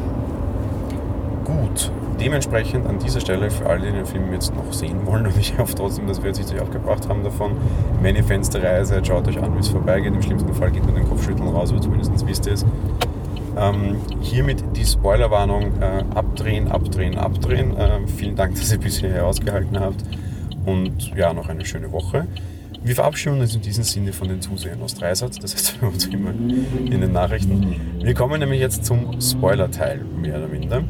Gut, 1.46 1.92
dementsprechend 2.20 2.88
an 2.88 3.00
dieser 3.00 3.20
Stelle 3.20 3.52
für 3.52 3.68
alle, 3.68 3.88
die 3.88 3.92
den 3.92 4.06
Film 4.06 4.32
jetzt 4.34 4.56
noch 4.56 4.72
sehen 4.74 5.06
wollen 5.06 5.26
und 5.28 5.38
ich 5.38 5.58
hoffe 5.58 5.76
trotzdem, 5.76 6.08
dass 6.08 6.22
wir 6.22 6.32
jetzt 6.32 6.48
sich 6.48 6.60
abgebracht 6.60 7.08
haben 7.10 7.24
davon, 7.24 7.52
wenn 8.02 8.16
ihr 8.16 8.24
Fans 8.24 8.50
seid, 8.52 9.08
schaut 9.08 9.28
euch 9.28 9.42
an, 9.42 9.56
wie 9.56 9.60
es 9.60 9.70
vorbeigeht. 9.70 10.14
Im 10.14 10.22
schlimmsten 10.22 10.54
Fall 10.54 10.72
geht 10.72 10.86
man 10.86 10.96
den 10.96 11.08
Kopfschütteln 11.08 11.50
raus, 11.50 11.72
aber 11.72 11.82
zumindest 11.82 12.28
wisst 12.28 12.46
ihr 12.48 12.54
es. 12.54 12.66
Ähm, 13.58 13.98
hiermit 14.22 14.64
die 14.76 14.86
Spoilerwarnung 14.86 15.82
äh, 15.82 16.04
abdrehen, 16.16 16.70
abdrehen, 16.70 17.18
abdrehen. 17.18 17.76
Äh, 17.78 18.08
vielen 18.08 18.36
Dank, 18.36 18.56
dass 18.60 18.72
ihr 18.72 18.80
bis 18.80 19.00
hierher 19.00 19.26
ausgehalten 19.26 19.80
habt 19.80 20.04
und 20.66 21.16
ja, 21.16 21.34
noch 21.34 21.50
eine 21.50 21.66
schöne 21.66 21.92
Woche. 21.92 22.28
Wir 22.84 22.96
verabschieden 22.96 23.40
uns 23.40 23.54
in 23.54 23.62
diesem 23.62 23.84
Sinne 23.84 24.12
von 24.12 24.28
den 24.28 24.42
Zusehern 24.42 24.82
aus 24.82 24.96
Dreisatz, 24.96 25.38
das 25.38 25.54
heißt 25.54 25.72
für 25.80 25.86
uns 25.86 26.06
immer 26.06 26.32
in 26.32 27.02
den 27.02 27.12
Nachrichten. 27.12 27.76
Wir 28.02 28.14
kommen 28.14 28.40
nämlich 28.40 28.60
jetzt 28.60 28.86
zum 28.86 29.22
Spoiler-Teil, 29.22 30.04
mehr 30.04 30.38
oder 30.38 30.48
minder. 30.48 30.84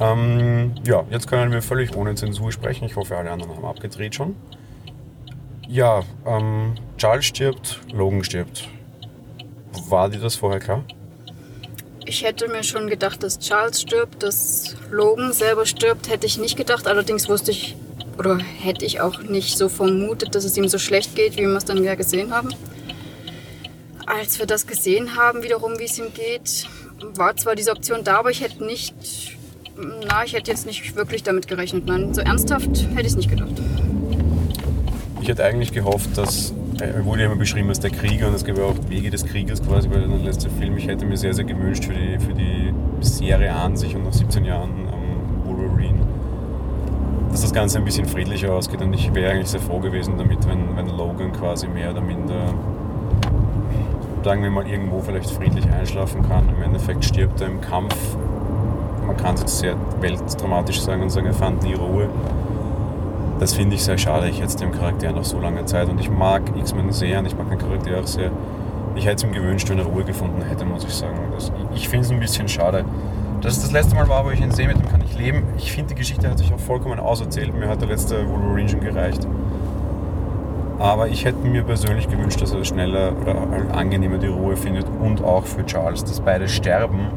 Ähm, 0.00 0.74
ja, 0.84 1.04
jetzt 1.10 1.26
können 1.26 1.50
wir 1.50 1.62
völlig 1.62 1.96
ohne 1.96 2.14
Zensur 2.14 2.52
sprechen. 2.52 2.84
Ich 2.84 2.96
hoffe, 2.96 3.16
alle 3.16 3.30
anderen 3.30 3.56
haben 3.56 3.64
abgedreht 3.64 4.14
schon. 4.14 4.36
Ja, 5.66 6.02
ähm, 6.26 6.74
Charles 6.96 7.26
stirbt, 7.26 7.80
Logan 7.92 8.22
stirbt. 8.22 8.68
War 9.88 10.08
dir 10.08 10.18
das 10.18 10.36
vorher 10.36 10.60
klar? 10.60 10.84
Ich 12.08 12.24
hätte 12.24 12.48
mir 12.48 12.62
schon 12.62 12.86
gedacht, 12.86 13.22
dass 13.22 13.38
Charles 13.38 13.82
stirbt, 13.82 14.22
dass 14.22 14.74
Logan 14.90 15.34
selber 15.34 15.66
stirbt, 15.66 16.08
hätte 16.08 16.24
ich 16.24 16.38
nicht 16.38 16.56
gedacht. 16.56 16.86
Allerdings 16.86 17.28
wusste 17.28 17.50
ich 17.50 17.76
oder 18.16 18.38
hätte 18.38 18.86
ich 18.86 19.02
auch 19.02 19.20
nicht 19.20 19.58
so 19.58 19.68
vermutet, 19.68 20.34
dass 20.34 20.44
es 20.44 20.56
ihm 20.56 20.66
so 20.68 20.78
schlecht 20.78 21.14
geht, 21.14 21.36
wie 21.36 21.42
wir 21.42 21.54
es 21.54 21.66
dann 21.66 21.84
ja 21.84 21.96
gesehen 21.96 22.32
haben. 22.32 22.48
Als 24.06 24.38
wir 24.38 24.46
das 24.46 24.66
gesehen 24.66 25.16
haben, 25.16 25.42
wiederum, 25.42 25.78
wie 25.78 25.84
es 25.84 25.98
ihm 25.98 26.14
geht, 26.14 26.66
war 26.98 27.36
zwar 27.36 27.54
diese 27.54 27.72
Option 27.72 28.04
da, 28.04 28.20
aber 28.20 28.30
ich 28.30 28.40
hätte 28.40 28.64
nicht, 28.64 29.36
na, 29.76 30.24
ich 30.24 30.32
hätte 30.32 30.50
jetzt 30.50 30.64
nicht 30.64 30.96
wirklich 30.96 31.24
damit 31.24 31.46
gerechnet. 31.46 31.84
Nein, 31.84 32.14
so 32.14 32.22
ernsthaft 32.22 32.70
hätte 32.94 33.02
ich 33.02 33.08
es 33.08 33.16
nicht 33.16 33.28
gedacht. 33.28 33.52
Ich 35.20 35.28
hätte 35.28 35.44
eigentlich 35.44 35.72
gehofft, 35.72 36.16
dass 36.16 36.54
er 36.80 37.04
wurde 37.04 37.24
immer 37.24 37.36
beschrieben 37.36 37.68
als 37.68 37.80
der 37.80 37.90
Krieger 37.90 38.28
und 38.28 38.34
es 38.34 38.44
gab 38.44 38.56
ja 38.56 38.64
auch 38.64 38.74
Wege 38.88 39.10
des 39.10 39.24
Kriegers 39.24 39.62
quasi 39.62 39.88
bei 39.88 39.98
dem 39.98 40.24
letzten 40.24 40.50
Film. 40.50 40.76
Ich 40.76 40.86
hätte 40.86 41.06
mir 41.06 41.16
sehr, 41.16 41.34
sehr 41.34 41.44
gewünscht 41.44 41.84
für 41.84 41.94
die, 41.94 42.18
für 42.18 42.34
die 42.34 42.72
Serie 43.00 43.52
an 43.52 43.76
sich 43.76 43.94
und 43.94 44.04
nach 44.04 44.12
17 44.12 44.44
Jahren 44.44 44.70
ähm, 44.70 45.44
Wolverine, 45.44 45.98
dass 47.30 47.42
das 47.42 47.52
Ganze 47.52 47.78
ein 47.78 47.84
bisschen 47.84 48.06
friedlicher 48.06 48.52
ausgeht 48.52 48.80
und 48.80 48.92
ich 48.92 49.12
wäre 49.14 49.32
eigentlich 49.32 49.48
sehr 49.48 49.60
froh 49.60 49.80
gewesen 49.80 50.14
damit, 50.18 50.46
wenn, 50.48 50.76
wenn 50.76 50.88
Logan 50.96 51.32
quasi 51.32 51.66
mehr 51.66 51.90
oder 51.90 52.00
minder, 52.00 52.54
sagen 54.24 54.42
wir 54.42 54.50
mal, 54.50 54.66
irgendwo 54.68 55.00
vielleicht 55.00 55.30
friedlich 55.30 55.68
einschlafen 55.70 56.22
kann. 56.28 56.48
Im 56.56 56.62
Endeffekt 56.62 57.04
stirbt 57.04 57.40
er 57.40 57.48
im 57.48 57.60
Kampf. 57.60 57.96
Man 59.06 59.16
kann 59.16 59.34
es 59.34 59.40
jetzt 59.40 59.58
sehr 59.58 59.74
weltdramatisch 60.00 60.80
sagen 60.80 61.02
und 61.02 61.10
sagen, 61.10 61.26
er 61.26 61.34
fand 61.34 61.62
nie 61.62 61.74
Ruhe 61.74 62.08
das 63.38 63.54
finde 63.54 63.76
ich 63.76 63.84
sehr 63.84 63.98
schade. 63.98 64.28
Ich 64.28 64.38
jetzt 64.38 64.60
dem 64.60 64.72
Charakter 64.72 65.12
nach 65.12 65.24
so 65.24 65.40
langer 65.40 65.66
Zeit 65.66 65.88
und 65.88 66.00
ich 66.00 66.10
mag 66.10 66.42
X-Men 66.56 66.92
sehr 66.92 67.18
und 67.18 67.26
ich 67.26 67.36
mag 67.36 67.48
den 67.48 67.58
Charakter 67.58 68.00
auch 68.00 68.06
sehr. 68.06 68.30
Ich 68.94 69.06
hätte 69.06 69.16
es 69.16 69.24
ihm 69.24 69.32
gewünscht, 69.32 69.68
wenn 69.70 69.78
er 69.78 69.84
Ruhe 69.84 70.04
gefunden 70.04 70.42
hätte, 70.42 70.64
muss 70.64 70.84
ich 70.84 70.94
sagen. 70.94 71.18
Das, 71.32 71.52
ich 71.74 71.88
finde 71.88 72.06
es 72.06 72.10
ein 72.10 72.20
bisschen 72.20 72.48
schade. 72.48 72.84
Dass 73.40 73.56
es 73.56 73.62
das 73.62 73.72
letzte 73.72 73.94
Mal 73.94 74.08
war, 74.08 74.24
wo 74.24 74.30
ich 74.30 74.40
ihn 74.40 74.50
sehe, 74.50 74.66
mit 74.66 74.76
dem 74.76 74.88
kann 74.88 75.00
ich 75.02 75.16
leben. 75.16 75.44
Ich 75.56 75.70
finde, 75.70 75.90
die 75.90 75.94
Geschichte 75.94 76.28
hat 76.28 76.38
sich 76.38 76.52
auch 76.52 76.58
vollkommen 76.58 76.98
auserzählt. 76.98 77.54
Mir 77.54 77.68
hat 77.68 77.80
der 77.80 77.88
letzte 77.88 78.28
Wolverine 78.28 78.68
schon 78.68 78.80
gereicht. 78.80 79.26
Aber 80.80 81.08
ich 81.08 81.24
hätte 81.24 81.46
mir 81.46 81.62
persönlich 81.62 82.08
gewünscht, 82.08 82.40
dass 82.40 82.52
er 82.52 82.64
schneller 82.64 83.12
oder 83.20 83.36
angenehmer 83.76 84.18
die 84.18 84.28
Ruhe 84.28 84.56
findet 84.56 84.86
und 85.00 85.22
auch 85.22 85.44
für 85.44 85.64
Charles, 85.66 86.04
dass 86.04 86.20
beide 86.20 86.48
sterben 86.48 87.08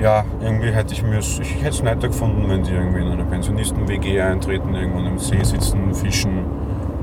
ja, 0.00 0.24
irgendwie 0.40 0.70
hätte 0.70 0.94
ich 0.94 1.02
mir 1.02 1.18
ich 1.18 1.56
hätte 1.56 1.68
es 1.68 1.82
netter 1.82 2.08
gefunden, 2.08 2.48
wenn 2.48 2.62
die 2.62 2.72
irgendwie 2.72 3.00
in 3.00 3.08
eine 3.08 3.24
Pensionisten-WG 3.24 4.20
eintreten, 4.20 4.74
irgendwann 4.74 5.06
im 5.06 5.18
See 5.18 5.42
sitzen, 5.42 5.94
fischen 5.94 6.44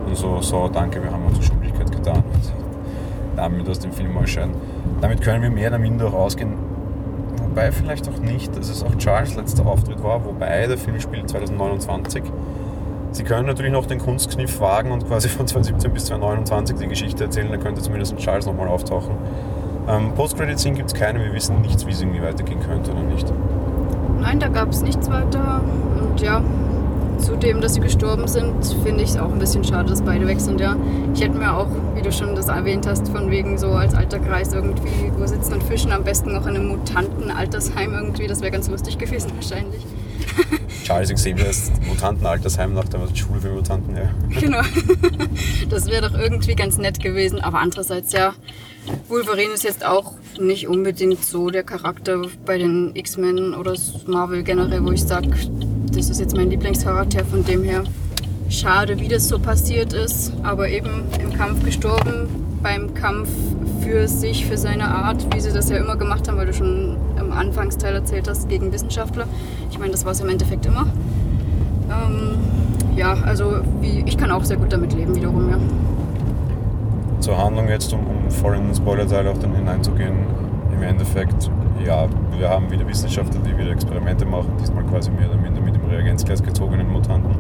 und 0.05 0.15
so, 0.15 0.41
so, 0.41 0.67
danke, 0.67 1.03
wir 1.03 1.11
haben 1.11 1.25
unsere 1.25 1.43
Schuldigkeit 1.43 1.91
getan 1.91 2.23
damit 3.37 3.69
aus 3.69 3.79
dem 3.79 3.93
Film 3.93 4.17
ausscheiden. 4.17 4.53
Damit 4.99 5.21
können 5.21 5.41
wir 5.41 5.49
mehr 5.49 5.69
oder 5.69 5.77
minder 5.77 6.07
auch 6.07 6.13
ausgehen. 6.13 6.53
Wobei 7.41 7.71
vielleicht 7.71 8.09
auch 8.09 8.17
nicht, 8.19 8.55
dass 8.57 8.69
es 8.69 8.83
auch 8.83 8.95
Charles 8.97 9.35
letzter 9.35 9.65
Auftritt 9.65 10.03
war, 10.03 10.25
wobei 10.25 10.67
der 10.67 10.77
Film 10.77 10.99
spielt 10.99 11.29
2029. 11.29 12.23
Sie 13.11 13.23
können 13.23 13.47
natürlich 13.47 13.71
noch 13.71 13.85
den 13.85 13.99
Kunstkniff 13.99 14.59
wagen 14.59 14.91
und 14.91 15.07
quasi 15.07 15.29
von 15.29 15.47
2017 15.47 15.93
bis 15.93 16.05
2029 16.05 16.77
die 16.77 16.87
Geschichte 16.87 17.23
erzählen, 17.23 17.49
dann 17.49 17.61
könnte 17.61 17.81
zumindest 17.81 18.17
Charles 18.17 18.45
nochmal 18.45 18.67
auftauchen. 18.67 19.15
Ähm, 19.87 20.13
Post-Credit-Scene 20.15 20.75
gibt 20.75 20.91
es 20.91 20.93
keine, 20.93 21.23
wir 21.23 21.33
wissen 21.33 21.61
nichts, 21.61 21.85
wie 21.85 21.91
es 21.91 22.01
irgendwie 22.01 22.21
weitergehen 22.21 22.59
könnte 22.59 22.91
oder 22.91 23.03
nicht. 23.03 23.25
Nein, 24.19 24.39
da 24.39 24.47
gab 24.49 24.69
es 24.69 24.81
nichts 24.81 25.09
weiter. 25.09 25.61
Und 25.99 26.19
ja, 26.19 26.43
zudem, 27.19 27.61
dass 27.61 27.75
sie 27.75 27.79
gestorben 27.79 28.27
sind, 28.27 28.53
finde 28.83 29.03
ich 29.03 29.11
es 29.11 29.17
auch 29.17 29.31
ein 29.31 29.39
bisschen 29.39 29.63
schade, 29.63 29.89
dass 29.89 30.01
beide 30.01 30.27
weg 30.27 30.39
sind, 30.39 30.59
ja. 30.59 30.75
Ich 31.13 31.21
hätte 31.21 31.37
mir 31.37 31.55
auch, 31.55 31.69
wie 31.95 32.01
du 32.01 32.11
schon 32.11 32.35
das 32.35 32.47
erwähnt 32.47 32.85
hast, 32.85 33.07
von 33.09 33.31
wegen 33.31 33.57
so 33.57 33.69
als 33.69 33.93
alter 33.93 34.19
Kreis 34.19 34.53
irgendwie 34.53 35.11
wo 35.17 35.25
sitzen 35.25 35.53
und 35.53 35.63
fischen, 35.63 35.91
am 35.91 36.03
besten 36.03 36.33
noch 36.33 36.45
in 36.47 36.55
einem 36.55 36.67
Mutanten-Altersheim 36.67 37.93
irgendwie, 37.93 38.27
das 38.27 38.41
wäre 38.41 38.51
ganz 38.51 38.69
lustig 38.69 38.97
gewesen 38.97 39.31
wahrscheinlich. 39.35 39.85
Charles 40.83 41.13
Xavier's 41.13 41.71
Mutantenaltersheim 41.87 42.73
nach 42.73 42.85
der 42.85 42.99
Schule 43.13 43.41
für 43.41 43.49
Mutanten, 43.49 43.95
ja. 43.95 44.09
Genau. 44.39 44.61
Das 45.69 45.87
wäre 45.87 46.09
doch 46.09 46.17
irgendwie 46.17 46.55
ganz 46.55 46.77
nett 46.77 47.01
gewesen. 47.01 47.41
Aber 47.41 47.59
andererseits, 47.59 48.13
ja, 48.13 48.33
Wolverine 49.07 49.53
ist 49.53 49.63
jetzt 49.63 49.85
auch 49.85 50.13
nicht 50.39 50.67
unbedingt 50.67 51.23
so 51.23 51.49
der 51.49 51.63
Charakter 51.63 52.21
bei 52.45 52.57
den 52.57 52.95
X-Men 52.95 53.53
oder 53.53 53.75
Marvel 54.05 54.43
generell, 54.43 54.83
wo 54.83 54.91
ich 54.91 55.03
sage, 55.03 55.29
das 55.93 56.09
ist 56.09 56.19
jetzt 56.19 56.35
mein 56.35 56.49
Lieblingscharakter. 56.49 57.25
Von 57.25 57.43
dem 57.43 57.63
her 57.63 57.83
schade, 58.49 58.99
wie 58.99 59.07
das 59.07 59.27
so 59.27 59.39
passiert 59.39 59.93
ist. 59.93 60.33
Aber 60.43 60.69
eben 60.69 61.05
im 61.21 61.33
Kampf 61.33 61.63
gestorben, 61.63 62.27
beim 62.61 62.93
Kampf 62.93 63.29
für 63.81 64.07
sich, 64.07 64.45
für 64.45 64.57
seine 64.57 64.87
Art, 64.87 65.25
wie 65.33 65.39
sie 65.39 65.51
das 65.51 65.69
ja 65.69 65.77
immer 65.77 65.95
gemacht 65.95 66.27
haben, 66.27 66.37
weil 66.37 66.47
du 66.47 66.53
schon 66.53 66.97
im 67.19 67.31
Anfangsteil 67.31 67.95
erzählt 67.95 68.27
hast, 68.27 68.49
gegen 68.49 68.71
Wissenschaftler. 68.71 69.27
Ich 69.71 69.79
meine, 69.79 69.91
das 69.91 70.05
war 70.05 70.11
es 70.11 70.19
im 70.19 70.29
Endeffekt 70.29 70.65
immer. 70.65 70.87
Ähm, 71.89 72.35
ja, 72.95 73.13
also 73.13 73.61
wie, 73.81 74.03
ich 74.05 74.17
kann 74.17 74.31
auch 74.31 74.43
sehr 74.43 74.57
gut 74.57 74.73
damit 74.73 74.93
leben 74.93 75.15
wiederum, 75.15 75.49
ja. 75.49 75.57
Zur 77.19 77.37
Handlung 77.37 77.67
jetzt, 77.67 77.93
um, 77.93 77.99
um 77.99 78.29
voll 78.29 78.55
in 78.55 78.65
den 78.65 78.75
Spoiler-Teil 78.75 79.27
auch 79.27 79.37
dann 79.37 79.55
hineinzugehen, 79.55 80.13
im 80.71 80.83
Endeffekt, 80.83 81.49
ja, 81.83 82.07
wir 82.37 82.49
haben 82.49 82.69
wieder 82.69 82.87
Wissenschaftler, 82.87 83.39
die 83.41 83.57
wieder 83.57 83.71
Experimente 83.71 84.25
machen, 84.25 84.51
diesmal 84.59 84.83
quasi 84.83 85.09
mehr 85.09 85.29
oder 85.29 85.39
minder 85.39 85.59
mit 85.61 85.75
dem 85.75 85.85
Reagenzglas 85.85 86.43
gezogenen 86.43 86.91
Mutanten. 86.91 87.35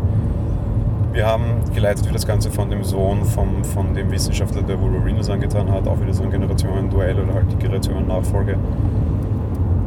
Wir 1.13 1.25
haben 1.25 1.61
geleitet 1.73 2.07
wie 2.07 2.13
das 2.13 2.27
Ganze 2.27 2.51
von 2.51 2.69
dem 2.69 2.83
Sohn 2.83 3.23
vom, 3.25 3.63
von 3.63 3.93
dem 3.93 4.11
Wissenschaftler, 4.11 4.61
der 4.61 4.79
Wolverine 4.81 5.19
das 5.19 5.29
angetan 5.29 5.71
hat, 5.71 5.87
auch 5.87 5.99
wieder 6.01 6.13
so 6.13 6.23
ein 6.23 6.31
Generationen-Duell 6.31 7.19
oder 7.19 7.33
halt 7.33 7.51
die 7.51 7.57
Generationen-Nachfolge. 7.57 8.57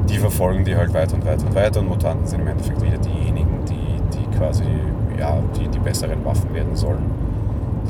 Die 0.09 0.19
verfolgen 0.19 0.65
die 0.65 0.75
halt 0.75 0.93
weiter 0.93 1.15
und 1.15 1.25
weiter 1.25 1.47
und 1.47 1.55
weiter 1.55 1.81
und 1.81 1.89
Mutanten 1.89 2.27
sind 2.27 2.41
im 2.41 2.49
Endeffekt 2.49 2.83
wieder 2.83 2.99
diejenigen, 2.99 3.65
die, 3.69 4.19
die 4.19 4.37
quasi 4.37 4.65
ja, 5.19 5.39
die, 5.57 5.69
die 5.69 5.79
besseren 5.79 6.25
Waffen 6.25 6.53
werden 6.55 6.75
sollen. 6.75 7.20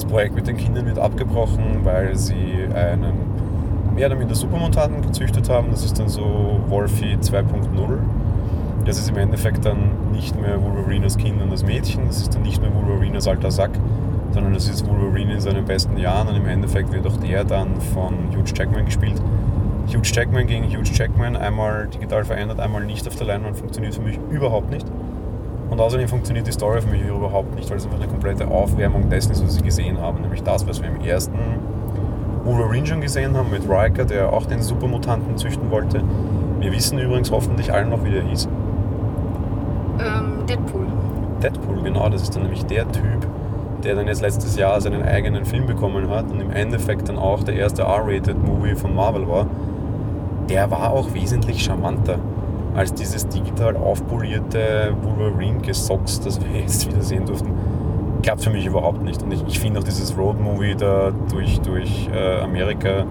Das 0.00 0.08
Projekt 0.08 0.34
mit 0.34 0.46
den 0.46 0.56
Kindern 0.56 0.86
wird 0.86 0.98
abgebrochen, 0.98 1.84
weil 1.84 2.16
sie 2.16 2.66
einen 2.74 3.12
mehr 3.94 4.06
oder 4.06 4.16
minder 4.16 4.34
Supermutanten 4.34 5.02
gezüchtet 5.02 5.50
haben. 5.50 5.66
Das 5.70 5.84
ist 5.84 5.98
dann 5.98 6.08
so 6.08 6.58
Wolfie 6.68 7.16
2.0. 7.16 7.98
Das 8.86 8.98
ist 8.98 9.10
im 9.10 9.18
Endeffekt 9.18 9.66
dann 9.66 9.90
nicht 10.10 10.40
mehr 10.40 10.62
Wolverine 10.62 11.06
Kind 11.08 11.42
und 11.42 11.50
als 11.50 11.64
Mädchen, 11.64 12.06
das 12.06 12.16
ist 12.16 12.34
dann 12.34 12.40
nicht 12.40 12.62
mehr 12.62 12.74
Wolverine 12.74 13.18
alter 13.26 13.50
Sack, 13.50 13.72
sondern 14.32 14.54
das 14.54 14.70
ist 14.70 14.88
Wolverine 14.88 15.34
in 15.34 15.40
seinen 15.40 15.66
besten 15.66 15.98
Jahren 15.98 16.28
und 16.28 16.36
im 16.36 16.48
Endeffekt 16.48 16.90
wird 16.92 17.06
auch 17.06 17.18
der 17.18 17.44
dann 17.44 17.78
von 17.92 18.14
Hugh 18.34 18.50
Jackman 18.56 18.86
gespielt. 18.86 19.20
Hugh 19.88 20.00
Jackman 20.02 20.46
gegen 20.46 20.64
Hugh 20.64 20.90
Jackman, 20.94 21.36
einmal 21.36 21.88
digital 21.88 22.24
verändert, 22.24 22.58
einmal 22.58 22.86
nicht 22.86 23.06
auf 23.06 23.16
der 23.16 23.26
Leinwand, 23.26 23.58
funktioniert 23.58 23.96
für 23.96 24.02
mich 24.02 24.18
überhaupt 24.30 24.70
nicht. 24.70 24.86
Und 25.70 25.80
außerdem 25.80 26.08
funktioniert 26.08 26.46
die 26.46 26.52
Story 26.52 26.80
für 26.80 26.88
mich 26.88 27.02
überhaupt 27.02 27.54
nicht, 27.54 27.70
weil 27.70 27.76
es 27.76 27.84
einfach 27.84 28.00
eine 28.00 28.08
komplette 28.08 28.48
Aufwärmung 28.48 29.08
dessen 29.08 29.32
ist, 29.32 29.44
was 29.44 29.54
sie 29.54 29.62
gesehen 29.62 30.00
haben. 30.00 30.20
Nämlich 30.20 30.42
das, 30.42 30.66
was 30.66 30.82
wir 30.82 30.88
im 30.88 31.00
ersten 31.00 31.38
Wolverine 32.44 32.86
schon 32.86 33.00
gesehen 33.00 33.36
haben 33.36 33.50
mit 33.50 33.68
Riker, 33.68 34.04
der 34.04 34.32
auch 34.32 34.46
den 34.46 34.62
Supermutanten 34.62 35.36
züchten 35.36 35.70
wollte. 35.70 36.02
Wir 36.58 36.72
wissen 36.72 36.98
übrigens 36.98 37.30
hoffentlich 37.30 37.72
allen 37.72 37.90
noch, 37.90 38.04
wie 38.04 38.10
der 38.10 38.22
hieß. 38.22 38.48
Ähm, 40.00 40.46
Deadpool. 40.48 40.86
Deadpool, 41.42 41.82
genau, 41.82 42.08
das 42.08 42.22
ist 42.22 42.34
dann 42.34 42.42
nämlich 42.42 42.66
der 42.66 42.90
Typ, 42.90 43.26
der 43.84 43.94
dann 43.94 44.08
jetzt 44.08 44.22
letztes 44.22 44.56
Jahr 44.56 44.80
seinen 44.80 45.02
eigenen 45.02 45.44
Film 45.44 45.66
bekommen 45.66 46.10
hat 46.10 46.30
und 46.30 46.40
im 46.40 46.50
Endeffekt 46.50 47.08
dann 47.08 47.18
auch 47.18 47.44
der 47.44 47.54
erste 47.54 47.82
R-Rated-Movie 47.82 48.74
von 48.74 48.94
Marvel 48.94 49.28
war. 49.28 49.46
Der 50.48 50.70
war 50.70 50.90
auch 50.90 51.14
wesentlich 51.14 51.62
charmanter 51.62 52.18
als 52.74 52.94
dieses 52.94 53.28
digital 53.28 53.76
aufpolierte 53.76 54.94
Wolverine-Gesocks, 55.02 56.20
das 56.20 56.40
wir 56.40 56.60
jetzt 56.60 56.86
wieder 56.88 57.02
sehen 57.02 57.26
durften 57.26 57.54
klappt 58.22 58.42
für 58.42 58.50
mich 58.50 58.66
überhaupt 58.66 59.02
nicht. 59.02 59.22
Und 59.22 59.32
ich, 59.32 59.42
ich 59.46 59.60
finde 59.60 59.80
auch 59.80 59.84
dieses 59.84 60.16
Road-Movie 60.16 60.74
da 60.76 61.12
durch, 61.30 61.60
durch 61.60 62.08
äh, 62.12 62.40
Amerika 62.40 63.04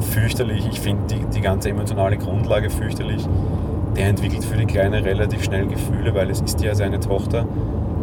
fürchterlich. 0.00 0.66
Ich 0.70 0.80
finde 0.80 1.14
die, 1.14 1.24
die 1.26 1.40
ganze 1.40 1.70
emotionale 1.70 2.16
Grundlage 2.16 2.70
fürchterlich. 2.70 3.26
Der 3.96 4.06
entwickelt 4.06 4.44
für 4.44 4.56
die 4.56 4.66
Kleine 4.66 5.04
relativ 5.04 5.44
schnell 5.44 5.66
Gefühle, 5.66 6.14
weil 6.14 6.30
es 6.30 6.40
ist 6.40 6.60
ja 6.62 6.74
seine 6.74 7.00
Tochter. 7.00 7.46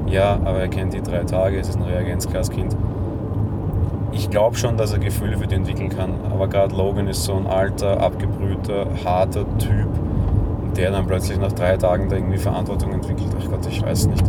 Ja, 0.08 0.40
aber 0.44 0.60
er 0.60 0.68
kennt 0.68 0.94
die 0.94 1.02
drei 1.02 1.24
Tage, 1.24 1.60
es 1.60 1.70
ist 1.70 1.78
ein 1.78 1.84
Reagenzglaskind. 1.84 2.76
Ich 4.12 4.30
glaube 4.30 4.56
schon, 4.56 4.78
dass 4.78 4.94
er 4.94 5.00
Gefühle 5.00 5.38
für 5.38 5.48
die 5.48 5.56
entwickeln 5.56 5.90
kann, 5.90 6.14
aber 6.32 6.48
gerade 6.48 6.76
Logan 6.76 7.08
ist 7.08 7.24
so 7.24 7.36
ein 7.36 7.46
alter, 7.46 8.00
abgebrühter, 8.00 8.88
harter 9.04 9.46
Typ, 9.58 9.90
der 10.76 10.92
dann 10.92 11.08
plötzlich 11.08 11.38
nach 11.40 11.52
drei 11.52 11.78
Tagen 11.78 12.10
da 12.10 12.16
irgendwie 12.16 12.38
Verantwortung 12.38 12.94
entwickelt. 12.94 13.30
Ach 13.40 13.50
Gott, 13.50 13.66
ich 13.70 13.82
weiß 13.82 14.08
nicht 14.08 14.24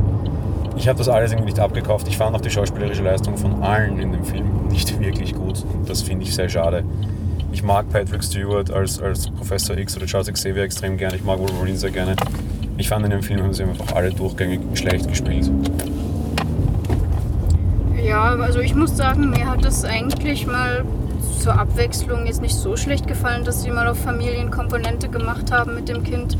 ich 0.79 0.87
habe 0.87 0.99
das 0.99 1.09
alles 1.09 1.33
irgendwie 1.33 1.51
nicht 1.51 1.59
abgekauft. 1.59 2.07
Ich 2.09 2.17
fand 2.17 2.35
auch 2.37 2.41
die 2.41 2.51
schauspielerische 2.51 3.03
Leistung 3.03 3.37
von 3.37 3.62
allen 3.62 3.99
in 3.99 4.12
dem 4.12 4.25
Film 4.25 4.69
nicht 4.71 4.99
wirklich 5.01 5.35
gut. 5.35 5.65
Und 5.75 5.89
das 5.89 6.03
finde 6.03 6.25
ich 6.25 6.35
sehr 6.35 6.49
schade. 6.49 6.85
Ich 7.51 7.62
mag 7.62 7.89
Patrick 7.91 8.23
Stewart 8.23 8.71
als, 8.71 9.01
als 9.01 9.29
Professor 9.29 9.77
X 9.77 9.97
oder 9.97 10.07
Charles 10.07 10.33
Xavier 10.33 10.62
extrem 10.62 10.97
gerne. 10.97 11.17
Ich 11.17 11.25
mag 11.25 11.41
Wolverine 11.41 11.77
sehr 11.77 11.91
gerne. 11.91 12.15
Ich 12.77 12.89
fand 12.89 13.05
in 13.05 13.11
dem 13.11 13.23
Film 13.23 13.43
haben 13.43 13.53
sie 13.53 13.65
einfach 13.65 13.97
alle 13.97 14.12
durchgängig 14.12 14.61
schlecht 14.75 15.09
gespielt. 15.09 15.51
Ja, 18.01 18.37
also 18.37 18.61
ich 18.61 18.75
muss 18.75 18.97
sagen, 18.97 19.31
mir 19.31 19.47
hat 19.47 19.65
es 19.65 19.85
eigentlich 19.85 20.47
mal 20.47 20.85
zur 21.41 21.59
Abwechslung 21.59 22.27
jetzt 22.27 22.43
nicht 22.43 22.55
so 22.55 22.77
schlecht 22.77 23.07
gefallen, 23.07 23.45
dass 23.45 23.62
sie 23.62 23.71
mal 23.71 23.88
auf 23.88 23.99
Familienkomponente 23.99 25.09
gemacht 25.09 25.53
haben 25.53 25.75
mit 25.75 25.88
dem 25.88 26.05
Kind. 26.05 26.37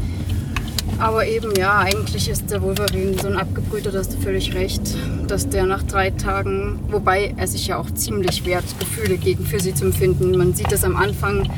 Aber 0.99 1.27
eben, 1.27 1.55
ja, 1.55 1.79
eigentlich 1.79 2.29
ist 2.29 2.51
der 2.51 2.61
Wolverine 2.61 3.17
so 3.21 3.29
ein 3.29 3.37
Abgebrühter, 3.37 3.93
da 3.93 4.01
hast 4.01 4.15
du 4.15 4.19
völlig 4.19 4.55
recht, 4.55 4.83
dass 5.29 5.49
der 5.49 5.65
nach 5.65 5.85
drei 5.85 6.11
Tagen, 6.11 6.81
wobei 6.89 7.35
er 7.37 7.47
sich 7.47 7.69
ja 7.69 7.79
auch 7.79 7.91
ziemlich 7.93 8.45
wehrt, 8.45 8.65
Gefühle 8.81 9.17
gegen 9.17 9.47
für 9.47 9.61
sie 9.61 9.75
zu 9.75 9.85
empfinden. 9.85 10.37
Man 10.37 10.55
sieht 10.55 10.73
das 10.73 10.83
am 10.83 10.97
Anfang, 10.97 11.49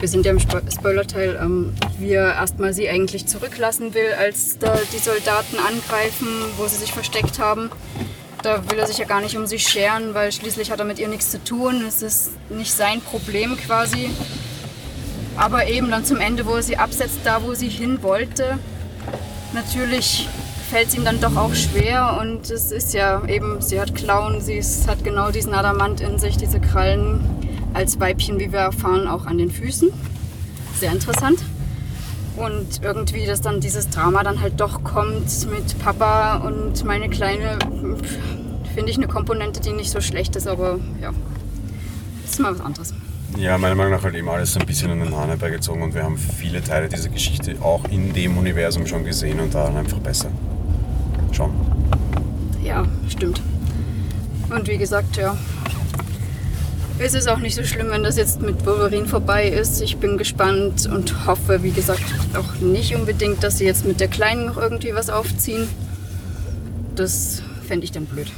wir 0.00 0.08
sind 0.08 0.24
ja 0.26 0.32
im 0.32 0.40
Spoilerteil, 0.40 1.38
ähm, 1.40 1.72
wie 1.98 2.12
er 2.12 2.34
erstmal 2.34 2.72
sie 2.72 2.88
eigentlich 2.88 3.26
zurücklassen 3.26 3.94
will, 3.94 4.12
als 4.18 4.58
da 4.58 4.74
die 4.92 4.98
Soldaten 4.98 5.56
angreifen, 5.58 6.26
wo 6.56 6.66
sie 6.66 6.76
sich 6.76 6.92
versteckt 6.92 7.38
haben. 7.38 7.70
Da 8.42 8.70
will 8.70 8.78
er 8.78 8.86
sich 8.86 8.98
ja 8.98 9.04
gar 9.04 9.20
nicht 9.20 9.36
um 9.36 9.46
sie 9.46 9.58
scheren, 9.58 10.14
weil 10.14 10.32
schließlich 10.32 10.70
hat 10.70 10.78
er 10.78 10.86
mit 10.86 10.98
ihr 10.98 11.08
nichts 11.08 11.30
zu 11.30 11.42
tun. 11.42 11.84
Es 11.86 12.02
ist 12.02 12.30
nicht 12.48 12.72
sein 12.72 13.00
Problem 13.02 13.56
quasi. 13.56 14.10
Aber 15.36 15.66
eben 15.66 15.90
dann 15.90 16.04
zum 16.04 16.18
Ende, 16.18 16.46
wo 16.46 16.54
er 16.54 16.62
sie 16.62 16.76
absetzt, 16.76 17.20
da 17.24 17.42
wo 17.42 17.54
sie 17.54 17.68
hin 17.68 18.02
wollte, 18.02 18.58
natürlich 19.52 20.28
fällt 20.70 20.88
es 20.88 20.94
ihm 20.94 21.04
dann 21.04 21.20
doch 21.20 21.36
auch 21.36 21.54
schwer 21.54 22.18
und 22.20 22.48
es 22.50 22.70
ist 22.70 22.94
ja 22.94 23.24
eben, 23.26 23.60
sie 23.60 23.80
hat 23.80 23.94
Klauen, 23.94 24.40
sie 24.40 24.54
ist, 24.54 24.86
hat 24.86 25.02
genau 25.02 25.30
diesen 25.30 25.52
Adamant 25.52 26.00
in 26.00 26.18
sich, 26.18 26.36
diese 26.36 26.60
Krallen 26.60 27.20
als 27.74 27.98
Weibchen, 27.98 28.38
wie 28.38 28.52
wir 28.52 28.60
erfahren, 28.60 29.08
auch 29.08 29.26
an 29.26 29.38
den 29.38 29.50
Füßen. 29.50 29.90
Sehr 30.78 30.92
interessant. 30.92 31.40
Und 32.36 32.82
irgendwie, 32.82 33.26
dass 33.26 33.40
dann 33.40 33.60
dieses 33.60 33.90
Drama 33.90 34.22
dann 34.22 34.40
halt 34.40 34.60
doch 34.60 34.82
kommt 34.84 35.50
mit 35.50 35.78
Papa 35.78 36.36
und 36.38 36.84
meine 36.84 37.08
Kleine, 37.08 37.58
finde 38.74 38.90
ich 38.90 38.96
eine 38.96 39.08
Komponente, 39.08 39.60
die 39.60 39.72
nicht 39.72 39.90
so 39.90 40.00
schlecht 40.00 40.36
ist, 40.36 40.46
aber 40.46 40.78
ja, 41.00 41.12
ist 42.24 42.40
mal 42.40 42.54
was 42.54 42.64
anderes. 42.64 42.94
Ja, 43.36 43.58
meiner 43.58 43.74
Meinung 43.74 43.92
nach 43.92 44.02
halt 44.02 44.14
eben 44.14 44.28
alles 44.28 44.56
ein 44.56 44.66
bisschen 44.66 44.90
an 44.90 45.00
den 45.00 45.16
Hahn 45.16 45.28
herbeigezogen 45.28 45.82
und 45.82 45.94
wir 45.94 46.02
haben 46.02 46.16
viele 46.16 46.62
Teile 46.62 46.88
dieser 46.88 47.08
Geschichte 47.08 47.56
auch 47.62 47.84
in 47.86 48.12
dem 48.12 48.36
Universum 48.36 48.86
schon 48.86 49.04
gesehen 49.04 49.40
und 49.40 49.54
da 49.54 49.66
einfach 49.66 49.98
besser. 49.98 50.30
Schon. 51.32 51.50
Ja, 52.62 52.84
stimmt. 53.08 53.40
Und 54.50 54.66
wie 54.66 54.78
gesagt, 54.78 55.16
ja, 55.16 55.36
es 57.00 57.14
ist 57.14 57.28
auch 57.28 57.38
nicht 57.38 57.54
so 57.54 57.64
schlimm, 57.64 57.90
wenn 57.90 58.02
das 58.02 58.16
jetzt 58.16 58.42
mit 58.42 58.64
Wolverine 58.66 59.06
vorbei 59.06 59.48
ist. 59.48 59.80
Ich 59.80 59.96
bin 59.96 60.18
gespannt 60.18 60.86
und 60.86 61.26
hoffe, 61.26 61.62
wie 61.62 61.70
gesagt, 61.70 62.04
auch 62.36 62.60
nicht 62.60 62.94
unbedingt, 62.94 63.42
dass 63.42 63.58
sie 63.58 63.64
jetzt 63.64 63.86
mit 63.86 64.00
der 64.00 64.08
Kleinen 64.08 64.46
noch 64.46 64.58
irgendwie 64.58 64.94
was 64.94 65.08
aufziehen. 65.08 65.66
Das 66.94 67.42
fände 67.66 67.84
ich 67.84 67.92
dann 67.92 68.04
blöd. 68.04 68.30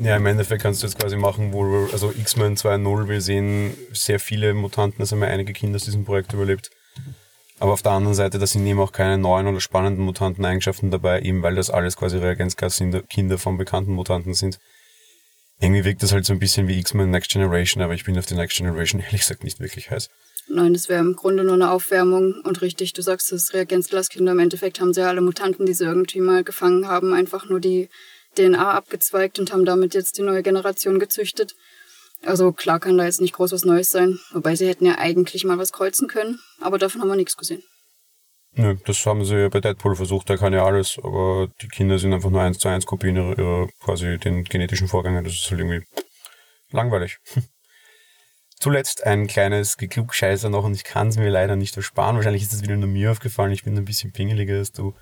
Ja, 0.00 0.16
im 0.16 0.24
Endeffekt 0.24 0.62
kannst 0.62 0.82
du 0.82 0.86
jetzt 0.86 0.98
quasi 0.98 1.16
machen, 1.16 1.52
wo 1.52 1.86
also 1.92 2.10
X-Men 2.10 2.56
2.0, 2.56 3.08
wir 3.08 3.20
sehen 3.20 3.74
sehr 3.92 4.18
viele 4.18 4.54
Mutanten, 4.54 5.02
es 5.02 5.12
haben 5.12 5.20
ja 5.20 5.28
einige 5.28 5.52
Kinder 5.52 5.76
aus 5.76 5.84
diesem 5.84 6.04
Projekt 6.04 6.32
überlebt. 6.32 6.70
Aber 7.60 7.74
auf 7.74 7.82
der 7.82 7.92
anderen 7.92 8.14
Seite, 8.14 8.38
da 8.38 8.46
sind 8.46 8.66
eben 8.66 8.80
auch 8.80 8.92
keine 8.92 9.18
neuen 9.18 9.46
oder 9.46 9.60
spannenden 9.60 10.04
Mutanten-Eigenschaften 10.04 10.90
dabei, 10.90 11.20
eben 11.20 11.42
weil 11.42 11.54
das 11.54 11.70
alles 11.70 11.96
quasi 11.96 12.16
Reagenzgas-Kinder 12.16 13.38
von 13.38 13.58
bekannten 13.58 13.92
Mutanten 13.92 14.34
sind. 14.34 14.58
Irgendwie 15.62 15.84
wirkt 15.84 16.02
das 16.02 16.10
halt 16.10 16.26
so 16.26 16.32
ein 16.32 16.40
bisschen 16.40 16.66
wie 16.66 16.76
X-Men 16.80 17.10
Next 17.10 17.30
Generation, 17.30 17.84
aber 17.84 17.94
ich 17.94 18.04
bin 18.04 18.18
auf 18.18 18.26
die 18.26 18.34
Next 18.34 18.56
Generation 18.56 19.00
ehrlich 19.04 19.20
gesagt 19.20 19.44
nicht 19.44 19.60
wirklich 19.60 19.92
heiß. 19.92 20.10
Nein, 20.48 20.74
das 20.74 20.88
wäre 20.88 20.98
im 20.98 21.14
Grunde 21.14 21.44
nur 21.44 21.54
eine 21.54 21.70
Aufwärmung. 21.70 22.34
Und 22.42 22.62
richtig, 22.62 22.94
du 22.94 23.00
sagst 23.00 23.30
das 23.30 23.54
Reagenzglaskinder, 23.54 24.32
im 24.32 24.40
Endeffekt 24.40 24.80
haben 24.80 24.92
sie 24.92 25.02
ja 25.02 25.08
alle 25.08 25.20
Mutanten, 25.20 25.64
die 25.64 25.72
sie 25.72 25.84
irgendwie 25.84 26.20
mal 26.20 26.42
gefangen 26.42 26.88
haben, 26.88 27.14
einfach 27.14 27.48
nur 27.48 27.60
die 27.60 27.88
DNA 28.36 28.72
abgezweigt 28.72 29.38
und 29.38 29.52
haben 29.52 29.64
damit 29.64 29.94
jetzt 29.94 30.18
die 30.18 30.22
neue 30.22 30.42
Generation 30.42 30.98
gezüchtet. 30.98 31.54
Also 32.24 32.50
klar 32.50 32.80
kann 32.80 32.98
da 32.98 33.04
jetzt 33.04 33.20
nicht 33.20 33.34
groß 33.34 33.52
was 33.52 33.64
Neues 33.64 33.92
sein. 33.92 34.18
Wobei 34.32 34.56
sie 34.56 34.66
hätten 34.66 34.84
ja 34.84 34.98
eigentlich 34.98 35.44
mal 35.44 35.58
was 35.58 35.72
kreuzen 35.72 36.08
können, 36.08 36.40
aber 36.60 36.78
davon 36.78 37.00
haben 37.00 37.08
wir 37.08 37.16
nichts 37.16 37.36
gesehen. 37.36 37.62
Nö, 38.54 38.76
das 38.84 39.06
haben 39.06 39.24
sie 39.24 39.36
ja 39.36 39.48
bei 39.48 39.60
Deadpool 39.60 39.96
versucht, 39.96 40.28
der 40.28 40.36
kann 40.36 40.52
ja 40.52 40.64
alles, 40.64 40.98
aber 41.02 41.48
die 41.62 41.68
Kinder 41.68 41.98
sind 41.98 42.12
einfach 42.12 42.28
nur 42.28 42.42
eins 42.42 42.58
zu 42.58 42.68
eins 42.68 42.84
Kopien 42.84 43.16
ihrer, 43.16 43.38
ihrer 43.38 43.68
quasi 43.80 44.18
den 44.18 44.44
genetischen 44.44 44.88
Vorgänge. 44.88 45.22
Das 45.22 45.32
ist 45.32 45.50
halt 45.50 45.60
irgendwie 45.60 45.86
langweilig. 46.70 47.18
Zuletzt 48.60 49.04
ein 49.04 49.26
kleines 49.26 49.78
Geklugscheißer 49.78 50.50
noch 50.50 50.64
und 50.64 50.74
ich 50.74 50.84
kann 50.84 51.08
es 51.08 51.16
mir 51.16 51.30
leider 51.30 51.56
nicht 51.56 51.76
ersparen. 51.76 52.16
Wahrscheinlich 52.16 52.42
ist 52.42 52.52
es 52.52 52.62
wieder 52.62 52.76
nur 52.76 52.88
mir 52.88 53.10
aufgefallen. 53.10 53.52
Ich 53.52 53.64
bin 53.64 53.76
ein 53.76 53.86
bisschen 53.86 54.12
pingeliger 54.12 54.56
als 54.56 54.70
du. 54.70 54.94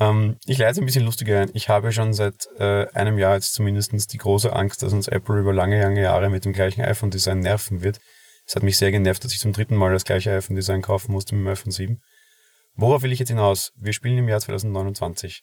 Ähm, 0.00 0.36
ich 0.44 0.58
leite 0.58 0.80
ein 0.80 0.86
bisschen 0.86 1.04
lustiger 1.04 1.40
ein. 1.40 1.50
Ich 1.54 1.68
habe 1.68 1.92
schon 1.92 2.12
seit 2.12 2.48
äh, 2.58 2.88
einem 2.88 3.18
Jahr 3.18 3.34
jetzt 3.34 3.54
zumindest 3.54 4.12
die 4.12 4.18
große 4.18 4.52
Angst, 4.52 4.82
dass 4.82 4.92
uns 4.92 5.06
Apple 5.06 5.38
über 5.38 5.52
lange, 5.52 5.80
lange 5.80 6.02
Jahre 6.02 6.28
mit 6.28 6.44
dem 6.44 6.52
gleichen 6.52 6.82
iPhone-Design 6.82 7.38
nerven 7.38 7.82
wird. 7.82 8.00
Es 8.46 8.56
hat 8.56 8.64
mich 8.64 8.76
sehr 8.76 8.90
genervt, 8.90 9.24
dass 9.24 9.32
ich 9.32 9.38
zum 9.38 9.52
dritten 9.52 9.76
Mal 9.76 9.92
das 9.92 10.04
gleiche 10.04 10.32
iPhone-Design 10.32 10.82
kaufen 10.82 11.12
musste 11.12 11.36
mit 11.36 11.46
dem 11.46 11.52
iPhone 11.52 11.72
7. 11.72 12.02
Worauf 12.74 13.02
will 13.02 13.12
ich 13.12 13.18
jetzt 13.18 13.28
hinaus? 13.28 13.72
Wir 13.76 13.92
spielen 13.92 14.18
im 14.18 14.28
Jahr 14.28 14.40
2029. 14.40 15.42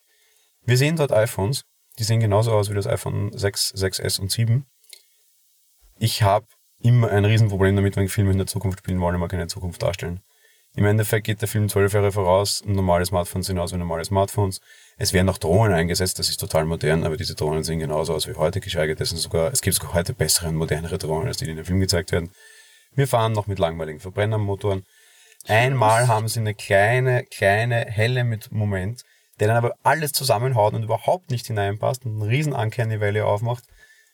Wir 0.66 0.78
sehen 0.78 0.96
dort 0.96 1.12
iPhones, 1.12 1.64
die 1.98 2.04
sehen 2.04 2.20
genauso 2.20 2.52
aus 2.52 2.70
wie 2.70 2.76
das 2.76 2.88
iPhone 2.88 3.32
6, 3.32 3.74
6S 3.76 4.20
und 4.20 4.32
7. 4.32 4.66
Ich 6.00 6.24
habe 6.24 6.48
immer 6.82 7.10
ein 7.10 7.26
Riesenproblem 7.26 7.76
damit, 7.76 7.96
wenn 7.96 8.08
Filme 8.08 8.32
in 8.32 8.38
der 8.38 8.48
Zukunft 8.48 8.80
spielen 8.80 9.00
wollen, 9.00 9.16
aber 9.16 9.28
keine 9.28 9.48
Zukunft 9.48 9.82
darstellen. 9.84 10.22
Im 10.76 10.86
Endeffekt 10.86 11.26
geht 11.26 11.42
der 11.42 11.48
Film 11.48 11.68
zwölf 11.68 11.94
Jahre 11.94 12.12
voraus 12.12 12.62
und 12.62 12.74
normale 12.74 13.06
Smartphones 13.06 13.48
sehen 13.48 13.58
aus 13.58 13.74
wie 13.74 13.78
normale 13.78 14.06
Smartphones. 14.06 14.62
Es 14.98 15.14
werden 15.14 15.28
auch 15.30 15.38
Drohnen 15.38 15.74
eingesetzt, 15.74 16.20
das 16.20 16.30
ist 16.30 16.40
total 16.40 16.66
modern, 16.66 17.04
aber 17.04 17.18
diese 17.18 17.36
Drohnen 17.36 17.64
sehen 17.64 17.80
genauso 17.80 18.14
aus 18.14 18.28
wie 18.28 18.36
heute, 18.36 18.60
geschweige 18.60 18.96
dessen 18.96 19.18
sogar, 19.18 19.52
es 19.52 19.62
gibt 19.62 19.76
sogar 19.76 19.94
heute 19.94 20.14
bessere 20.14 20.48
und 20.48 20.56
modernere 20.56 20.98
Drohnen, 20.98 21.28
als 21.28 21.38
die, 21.38 21.46
die 21.46 21.52
in 21.52 21.58
dem 21.58 21.66
Film 21.66 21.80
gezeigt 21.80 22.12
werden. 22.12 22.32
Wir 22.94 23.08
fahren 23.08 23.34
noch 23.34 23.48
mit 23.48 23.60
langweiligen 23.60 24.00
Verbrennermotoren. 24.00 24.84
Einmal 25.48 26.08
haben 26.08 26.28
sie 26.28 26.40
eine 26.40 26.54
kleine, 26.54 27.24
kleine, 27.24 27.86
helle 27.86 28.24
mit 28.24 28.52
Moment, 28.52 29.04
der 29.40 29.48
dann 29.48 29.58
aber 29.58 29.76
alles 29.84 30.12
zusammenhaut 30.12 30.74
und 30.74 30.84
überhaupt 30.84 31.32
nicht 31.32 31.48
hineinpasst 31.48 32.06
und 32.06 32.22
einen 32.22 32.30
riesen 32.30 32.54
Uncanny 32.54 33.00
Valley 33.00 33.22
aufmacht, 33.22 33.64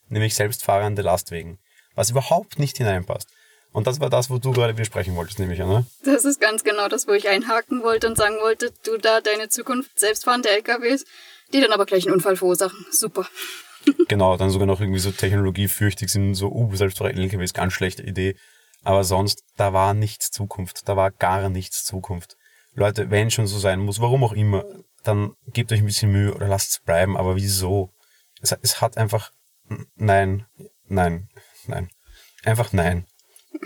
nämlich 0.10 0.36
selbstfahrende 0.36 1.02
Lastwegen, 1.02 1.58
was 1.96 2.10
überhaupt 2.10 2.60
nicht 2.60 2.78
hineinpasst. 2.78 3.30
Und 3.72 3.88
das 3.88 4.00
war 4.00 4.10
das, 4.10 4.30
wo 4.30 4.38
du 4.38 4.54
gerade 4.54 4.78
widersprechen 4.78 5.18
wolltest, 5.18 5.38
nehme 5.40 5.54
ich 5.54 5.62
an, 5.62 5.68
ne? 5.68 5.86
Das 6.06 6.24
ist 6.24 6.40
ganz 6.40 6.64
genau 6.64 6.88
das, 6.88 7.08
wo 7.08 7.12
ich 7.12 7.28
einhaken 7.28 7.84
wollte 7.84 8.08
und 8.08 8.16
sagen 8.16 8.38
wollte, 8.42 8.72
du 8.86 8.98
da 8.98 9.20
deine 9.20 9.50
Zukunft 9.50 10.00
selbstfahrende 10.00 10.50
LKWs, 10.50 11.04
die 11.52 11.60
dann 11.60 11.74
aber 11.74 11.86
gleich 11.86 12.06
einen 12.06 12.14
Unfall 12.14 12.38
verursachen. 12.38 12.86
Super. 12.92 13.28
genau, 14.08 14.38
dann 14.38 14.50
sogar 14.50 14.66
noch 14.66 14.80
irgendwie 14.80 15.02
so 15.02 15.12
technologiefürchtig 15.12 16.10
sind, 16.10 16.36
so, 16.36 16.50
uh, 16.54 16.74
selbstfahrende 16.74 17.22
LKWs, 17.22 17.54
ganz 17.54 17.74
schlechte 17.74 18.04
Idee. 18.04 18.38
Aber 18.86 19.04
sonst, 19.04 19.43
da 19.58 19.74
war 19.74 19.95
nichts 19.95 20.30
Zukunft. 20.30 20.88
Da 20.88 20.95
war 20.95 21.10
gar 21.10 21.50
nichts 21.50 21.84
Zukunft. 21.84 22.38
Leute, 22.76 23.10
wenn 23.10 23.32
schon 23.32 23.48
so 23.48 23.58
sein 23.58 23.80
muss, 23.80 24.00
warum 24.00 24.24
auch 24.24 24.34
immer, 24.34 24.63
dann 25.04 25.34
gebt 25.48 25.71
euch 25.71 25.80
ein 25.80 25.88
bisschen 25.88 26.12
Mühe 26.12 26.34
oder 26.34 26.48
lasst 26.48 26.69
es 26.71 26.80
bleiben. 26.80 27.17
Aber 27.17 27.36
wieso? 27.36 27.89
Es, 28.41 28.56
es 28.62 28.82
hat 28.82 28.98
einfach, 28.98 29.32
nein, 29.95 30.45
nein, 30.88 31.30
nein. 31.65 31.89
Einfach 32.43 32.74
nein. 32.74 33.08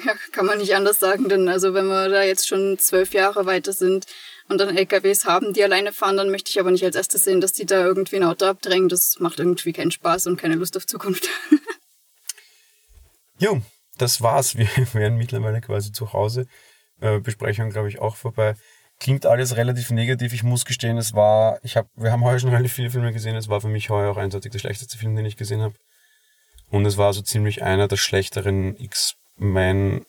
Ja, 0.06 0.14
kann 0.32 0.46
man 0.46 0.60
nicht 0.60 0.74
anders 0.74 1.00
sagen, 1.00 1.28
denn 1.28 1.50
also 1.50 1.74
wenn 1.74 1.88
wir 1.88 2.08
da 2.08 2.24
jetzt 2.24 2.48
schon 2.48 2.78
zwölf 2.80 3.14
Jahre 3.14 3.46
weiter 3.46 3.74
sind 3.74 4.06
und 4.48 4.60
dann 4.60 4.78
LKWs 4.78 5.26
haben, 5.26 5.52
die 5.52 5.64
alleine 5.64 5.92
fahren, 5.92 6.16
dann 6.16 6.30
möchte 6.30 6.50
ich 6.50 6.60
aber 6.62 6.72
nicht 6.72 6.86
als 6.86 6.96
erstes 6.96 7.24
sehen, 7.24 7.42
dass 7.42 7.52
die 7.52 7.66
da 7.66 7.84
irgendwie 7.84 8.18
ein 8.18 8.24
Auto 8.24 8.46
abdrängen. 8.46 8.88
Das 8.88 9.18
macht 9.20 9.40
irgendwie 9.40 9.74
keinen 9.74 9.92
Spaß 9.92 10.28
und 10.28 10.38
keine 10.38 10.56
Lust 10.56 10.78
auf 10.78 10.88
Zukunft. 10.88 11.28
jo, 13.40 13.62
das 14.02 14.22
war's. 14.22 14.56
Wir 14.58 14.68
wären 14.94 15.18
mittlerweile 15.18 15.62
quasi 15.62 15.92
zu 15.92 16.14
Hause. 16.14 16.48
Äh, 17.02 17.20
Besprechung, 17.20 17.70
glaube 17.70 17.90
ich, 17.90 18.00
auch 18.00 18.16
vorbei. 18.16 18.56
Klingt 19.00 19.26
alles 19.26 19.56
relativ 19.56 19.92
negativ. 19.92 20.34
Ich 20.34 20.44
muss 20.44 20.66
gestehen, 20.66 20.98
es 20.98 21.14
war, 21.14 21.60
ich 21.64 21.78
habe, 21.78 21.88
wir 21.96 22.12
haben 22.12 22.24
heuer 22.24 22.40
schon 22.40 22.50
relativ 22.50 22.74
viele 22.74 22.90
Filme 22.90 23.14
gesehen. 23.14 23.36
Es 23.36 23.48
war 23.48 23.62
für 23.62 23.70
mich 23.70 23.90
heuer 23.90 24.12
auch 24.12 24.18
eindeutig 24.18 24.52
der 24.52 24.60
schlechteste 24.60 24.98
Film, 24.98 25.16
den 25.16 25.26
ich 25.26 25.38
gesehen 25.38 25.62
habe. 25.62 25.76
Und 26.70 26.86
es 26.86 26.98
war 26.98 27.14
so 27.14 27.22
ziemlich 27.22 27.64
einer 27.64 27.88
der 27.88 27.98
schlechteren 27.98 28.78
X 28.80 29.16
mein, 29.40 30.06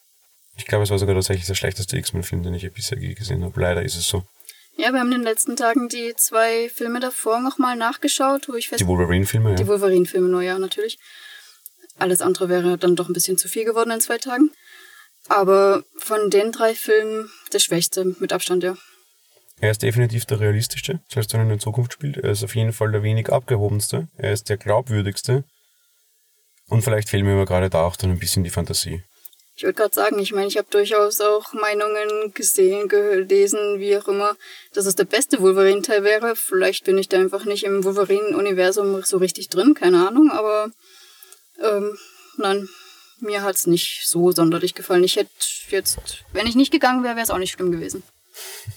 ich 0.57 0.67
glaube, 0.67 0.85
es 0.85 0.91
war 0.91 0.99
sogar 0.99 1.15
tatsächlich 1.15 1.47
der 1.47 1.55
schlechteste 1.55 1.97
X-Men-Film, 1.97 2.43
den 2.43 2.55
ich 2.55 2.71
bisher 2.73 2.99
gesehen 2.99 3.45
habe. 3.45 3.61
Leider 3.61 3.83
ist 3.83 3.97
es 3.97 4.09
so. 4.09 4.25
Ja, 4.77 4.93
wir 4.93 5.01
haben 5.01 5.13
in 5.13 5.19
den 5.19 5.23
letzten 5.23 5.57
Tagen 5.57 5.89
die 5.89 6.15
zwei 6.17 6.69
Filme 6.69 7.01
davor 7.01 7.41
nochmal 7.41 7.77
nachgeschaut, 7.77 8.49
wo 8.49 8.55
ich 8.55 8.69
fest... 8.69 8.81
Die 8.81 8.87
Wolverine-Filme, 8.87 9.51
ja. 9.51 9.57
Die 9.57 9.67
Wolverine-Filme 9.67 10.29
nur, 10.29 10.43
ja, 10.43 10.59
natürlich. 10.59 10.99
Alles 12.01 12.23
andere 12.23 12.49
wäre 12.49 12.79
dann 12.79 12.97
doch 12.97 13.09
ein 13.09 13.13
bisschen 13.13 13.39
zu 13.39 13.49
viel 13.49 13.65
geworden 13.65 13.91
in 13.91 14.01
zwei 14.01 14.19
Tagen. 14.19 14.51
Aber 15.29 15.85
von 15.99 16.31
den 16.31 16.51
drei 16.51 16.75
Filmen 16.75 17.31
der 17.53 17.59
schwächste, 17.59 18.17
mit 18.19 18.33
Abstand, 18.33 18.63
ja. 18.63 18.77
Er 19.61 19.71
ist 19.71 19.83
definitiv 19.83 20.25
der 20.25 20.41
realistischste, 20.41 21.01
selbst 21.13 21.33
wenn 21.33 21.41
er 21.41 21.45
in 21.45 21.51
der 21.51 21.59
Zukunft 21.59 21.93
spielt. 21.93 22.17
Er 22.17 22.31
ist 22.31 22.43
auf 22.43 22.57
jeden 22.57 22.73
Fall 22.73 22.91
der 22.93 23.03
wenig 23.03 23.29
abgehobenste. 23.29 24.09
Er 24.17 24.33
ist 24.33 24.49
der 24.49 24.57
glaubwürdigste. 24.57 25.45
Und 26.69 26.83
vielleicht 26.83 27.11
fehlt 27.11 27.25
mir 27.25 27.35
aber 27.35 27.45
gerade 27.45 27.69
da 27.69 27.85
auch 27.85 27.97
dann 27.97 28.11
ein 28.11 28.19
bisschen 28.19 28.45
die 28.45 28.51
Fantasie. 28.51 29.03
Ich 29.57 29.65
würde 29.65 29.75
gerade 29.75 29.95
sagen, 29.95 30.19
ich 30.19 30.33
meine, 30.33 30.47
ich 30.47 30.57
habe 30.57 30.69
durchaus 30.71 31.21
auch 31.21 31.53
Meinungen 31.53 32.33
gesehen, 32.33 32.89
gelesen, 32.89 33.79
wie 33.79 33.95
auch 33.99 34.09
immer, 34.09 34.35
dass 34.73 34.87
es 34.87 34.95
der 34.95 35.05
beste 35.05 35.43
Wolverine-Teil 35.43 36.03
wäre. 36.03 36.35
Vielleicht 36.35 36.85
bin 36.85 36.97
ich 36.97 37.11
da 37.11 37.19
einfach 37.19 37.45
nicht 37.45 37.65
im 37.65 37.85
Wolverine-Universum 37.85 39.03
so 39.03 39.19
richtig 39.19 39.51
drin, 39.51 39.75
keine 39.75 40.09
Ahnung, 40.09 40.31
aber 40.31 40.71
ähm, 41.63 41.97
nein, 42.37 42.69
mir 43.21 43.43
hat's 43.43 43.67
nicht 43.67 44.03
so 44.07 44.33
sonderlich 44.33 44.75
gefallen. 44.75 45.05
Ich 45.05 45.17
hätte 45.17 45.31
jetzt, 45.69 46.25
wenn 46.33 46.47
ich 46.47 46.57
nicht 46.57 46.73
gegangen 46.73 47.05
wäre, 47.05 47.17
wäre 47.17 47.25
es 47.25 47.31
auch 47.31 47.39
nicht 47.39 47.53
schlimm 47.53 47.73
gewesen. 47.73 48.03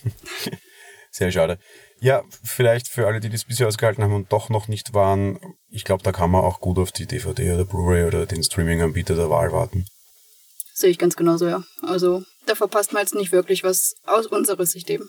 Sehr 1.12 1.32
schade. 1.32 1.60
Ja, 2.00 2.24
vielleicht 2.43 2.88
für 2.88 3.08
alle, 3.08 3.19
die 3.19 3.30
das 3.30 3.46
bisher 3.46 3.67
ausgehalten 3.67 4.04
haben 4.04 4.15
und 4.15 4.32
doch 4.34 4.50
noch 4.50 4.67
nicht 4.67 4.93
waren, 4.93 5.39
ich 5.69 5.86
glaube, 5.86 6.04
da 6.04 6.12
kann 6.12 6.32
man 6.32 6.43
auch 6.43 6.60
gut 6.60 6.80
auf 6.80 6.91
die 6.91 7.06
DVD 7.06 7.54
oder 7.54 7.65
Blu-ray 7.65 8.06
oder 8.06 8.26
den 8.26 8.43
Streaming-Anbieter 8.43 9.15
der 9.15 9.30
Wahl 9.30 9.52
warten. 9.52 9.86
Sehe 10.74 10.89
ich 10.89 10.98
ganz 10.98 11.15
genauso, 11.15 11.48
ja. 11.48 11.63
Also 11.84 12.24
da 12.48 12.56
verpasst 12.56 12.93
man 12.93 13.04
jetzt 13.04 13.15
nicht 13.15 13.32
wirklich 13.32 13.63
was 13.63 13.96
aus 14.06 14.26
unserer 14.26 14.65
Sicht 14.65 14.89
eben. 14.89 15.08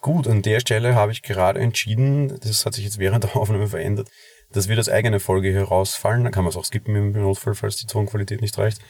Gut, 0.00 0.28
an 0.28 0.42
der 0.42 0.60
Stelle 0.60 0.94
habe 0.94 1.12
ich 1.12 1.22
gerade 1.22 1.60
entschieden, 1.60 2.38
das 2.40 2.64
hat 2.64 2.74
sich 2.74 2.84
jetzt 2.84 2.98
während 2.98 3.24
der 3.24 3.36
Aufnahme 3.36 3.68
verändert, 3.68 4.10
dass 4.54 4.68
wir 4.68 4.76
das 4.76 4.88
eigene 4.88 5.20
Folge 5.20 5.50
hier 5.50 5.64
rausfallen. 5.64 6.24
Dann 6.24 6.32
kann 6.32 6.44
man 6.44 6.50
es 6.50 6.56
auch 6.56 6.64
skippen 6.64 6.96
im 6.96 7.12
Notfall, 7.12 7.54
falls 7.54 7.76
die 7.76 7.86
Tonqualität 7.86 8.40
nicht 8.40 8.56
reicht. 8.56 8.80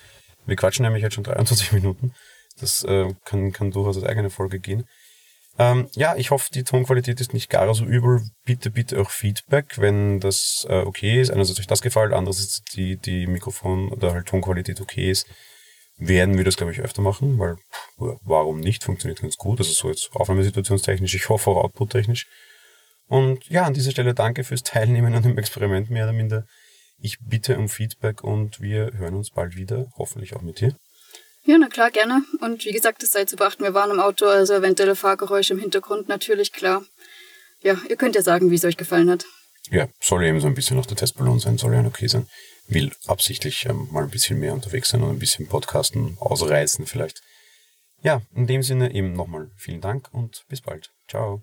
Wir 0.47 0.57
quatschen 0.57 0.85
nämlich 0.85 1.03
jetzt 1.03 1.15
schon 1.15 1.25
23 1.25 1.73
Minuten. 1.73 2.15
Das 2.61 2.85
äh, 2.85 3.13
kann, 3.25 3.53
kann 3.53 3.73
durchaus 3.73 3.97
als 3.97 4.07
eigene 4.07 4.31
Folge 4.31 4.61
gehen. 4.61 4.87
Ähm, 5.59 5.89
ja, 5.95 6.17
ich 6.17 6.31
hoffe, 6.31 6.51
die 6.53 6.65
Tonqualität 6.65 7.21
ist 7.21 7.33
nicht 7.33 7.49
gar 7.49 7.73
so 7.75 7.85
übel. 7.85 8.23
Bitte, 8.45 8.71
bitte 8.71 9.01
auch 9.01 9.11
Feedback, 9.11 9.79
wenn 9.79 10.21
das 10.21 10.67
äh, 10.69 10.83
okay 10.83 11.21
ist. 11.21 11.31
Einerseits 11.31 11.61
euch 11.61 11.67
das 11.67 11.83
gefällt, 11.83 12.13
andererseits 12.13 12.63
die, 12.75 12.97
die 12.97 13.27
Mikrofon- 13.27 13.91
oder 13.91 14.13
halt 14.13 14.27
Tonqualität 14.27 14.81
okay 14.81 15.11
ist 15.11 15.27
werden 15.97 16.37
wir 16.37 16.45
das, 16.45 16.57
glaube 16.57 16.73
ich, 16.73 16.81
öfter 16.81 17.03
machen, 17.03 17.39
weil 17.39 17.57
warum 17.97 18.61
nicht? 18.61 18.85
Funktioniert 18.85 19.21
ganz 19.21 19.37
gut. 19.37 19.59
Also 19.61 19.73
so 19.73 19.89
jetzt 19.89 20.11
aufnahmesituationstechnisch, 20.15 21.15
ich 21.15 21.29
hoffe 21.29 21.51
auch 21.51 21.65
outputtechnisch. 21.65 22.27
Und 23.15 23.49
ja, 23.49 23.63
an 23.63 23.75
dieser 23.75 23.93
Stelle 23.93 24.13
danke 24.13 24.43
fürs 24.43 24.65
Teilnehmen 24.65 25.15
an 25.15 25.23
dem 25.23 25.39
Experiment, 25.39 25.89
mehr 25.89 26.05
oder 26.05 26.13
minder. 26.13 26.47
Ich 26.99 27.19
bitte 27.21 27.57
um 27.59 27.69
Feedback 27.69 28.25
und 28.25 28.61
wir 28.61 28.91
hören 28.95 29.15
uns 29.15 29.31
bald 29.31 29.55
wieder, 29.55 29.87
hoffentlich 29.97 30.35
auch 30.35 30.43
mit 30.43 30.61
dir. 30.61 30.75
Ja, 31.45 31.57
na 31.59 31.69
klar, 31.69 31.91
gerne. 31.91 32.25
Und 32.41 32.65
wie 32.65 32.73
gesagt, 32.73 33.05
es 33.05 33.13
sei 33.13 33.25
zu 33.25 33.37
beachten, 33.37 33.63
wir 33.63 33.73
waren 33.75 33.93
im 33.93 34.01
Auto, 34.01 34.27
also 34.27 34.55
eventuelle 34.55 34.97
Fahrgeräusche 34.97 35.53
im 35.53 35.61
Hintergrund 35.61 36.09
natürlich, 36.09 36.53
klar. 36.53 36.85
Ja, 37.63 37.77
ihr 37.89 37.97
könnt 37.97 38.17
ja 38.17 38.23
sagen, 38.23 38.51
wie 38.51 38.57
es 38.57 38.65
euch 38.65 38.77
gefallen 38.77 39.11
hat. 39.11 39.25
Ja, 39.71 39.89
soll 40.01 40.25
eben 40.25 40.41
so 40.41 40.49
ein 40.49 40.55
bisschen 40.55 40.77
noch 40.77 40.87
der 40.87 40.97
Testballon 40.97 41.39
sein, 41.39 41.57
soll 41.57 41.73
ja 41.73 41.87
okay 41.87 42.09
sein 42.09 42.27
will 42.67 42.93
absichtlich 43.07 43.67
ähm, 43.67 43.89
mal 43.91 44.05
ein 44.05 44.11
bisschen 44.11 44.39
mehr 44.39 44.55
unterwegs 44.55 44.91
sein 44.91 45.03
und 45.03 45.11
ein 45.11 45.19
bisschen 45.19 45.47
Podcasten 45.47 46.17
ausreißen 46.19 46.87
vielleicht. 46.87 47.21
Ja, 48.03 48.23
in 48.35 48.47
dem 48.47 48.63
Sinne 48.63 48.95
eben 48.95 49.13
nochmal 49.13 49.51
vielen 49.57 49.81
Dank 49.81 50.09
und 50.13 50.45
bis 50.49 50.61
bald. 50.61 50.93
Ciao. 51.09 51.43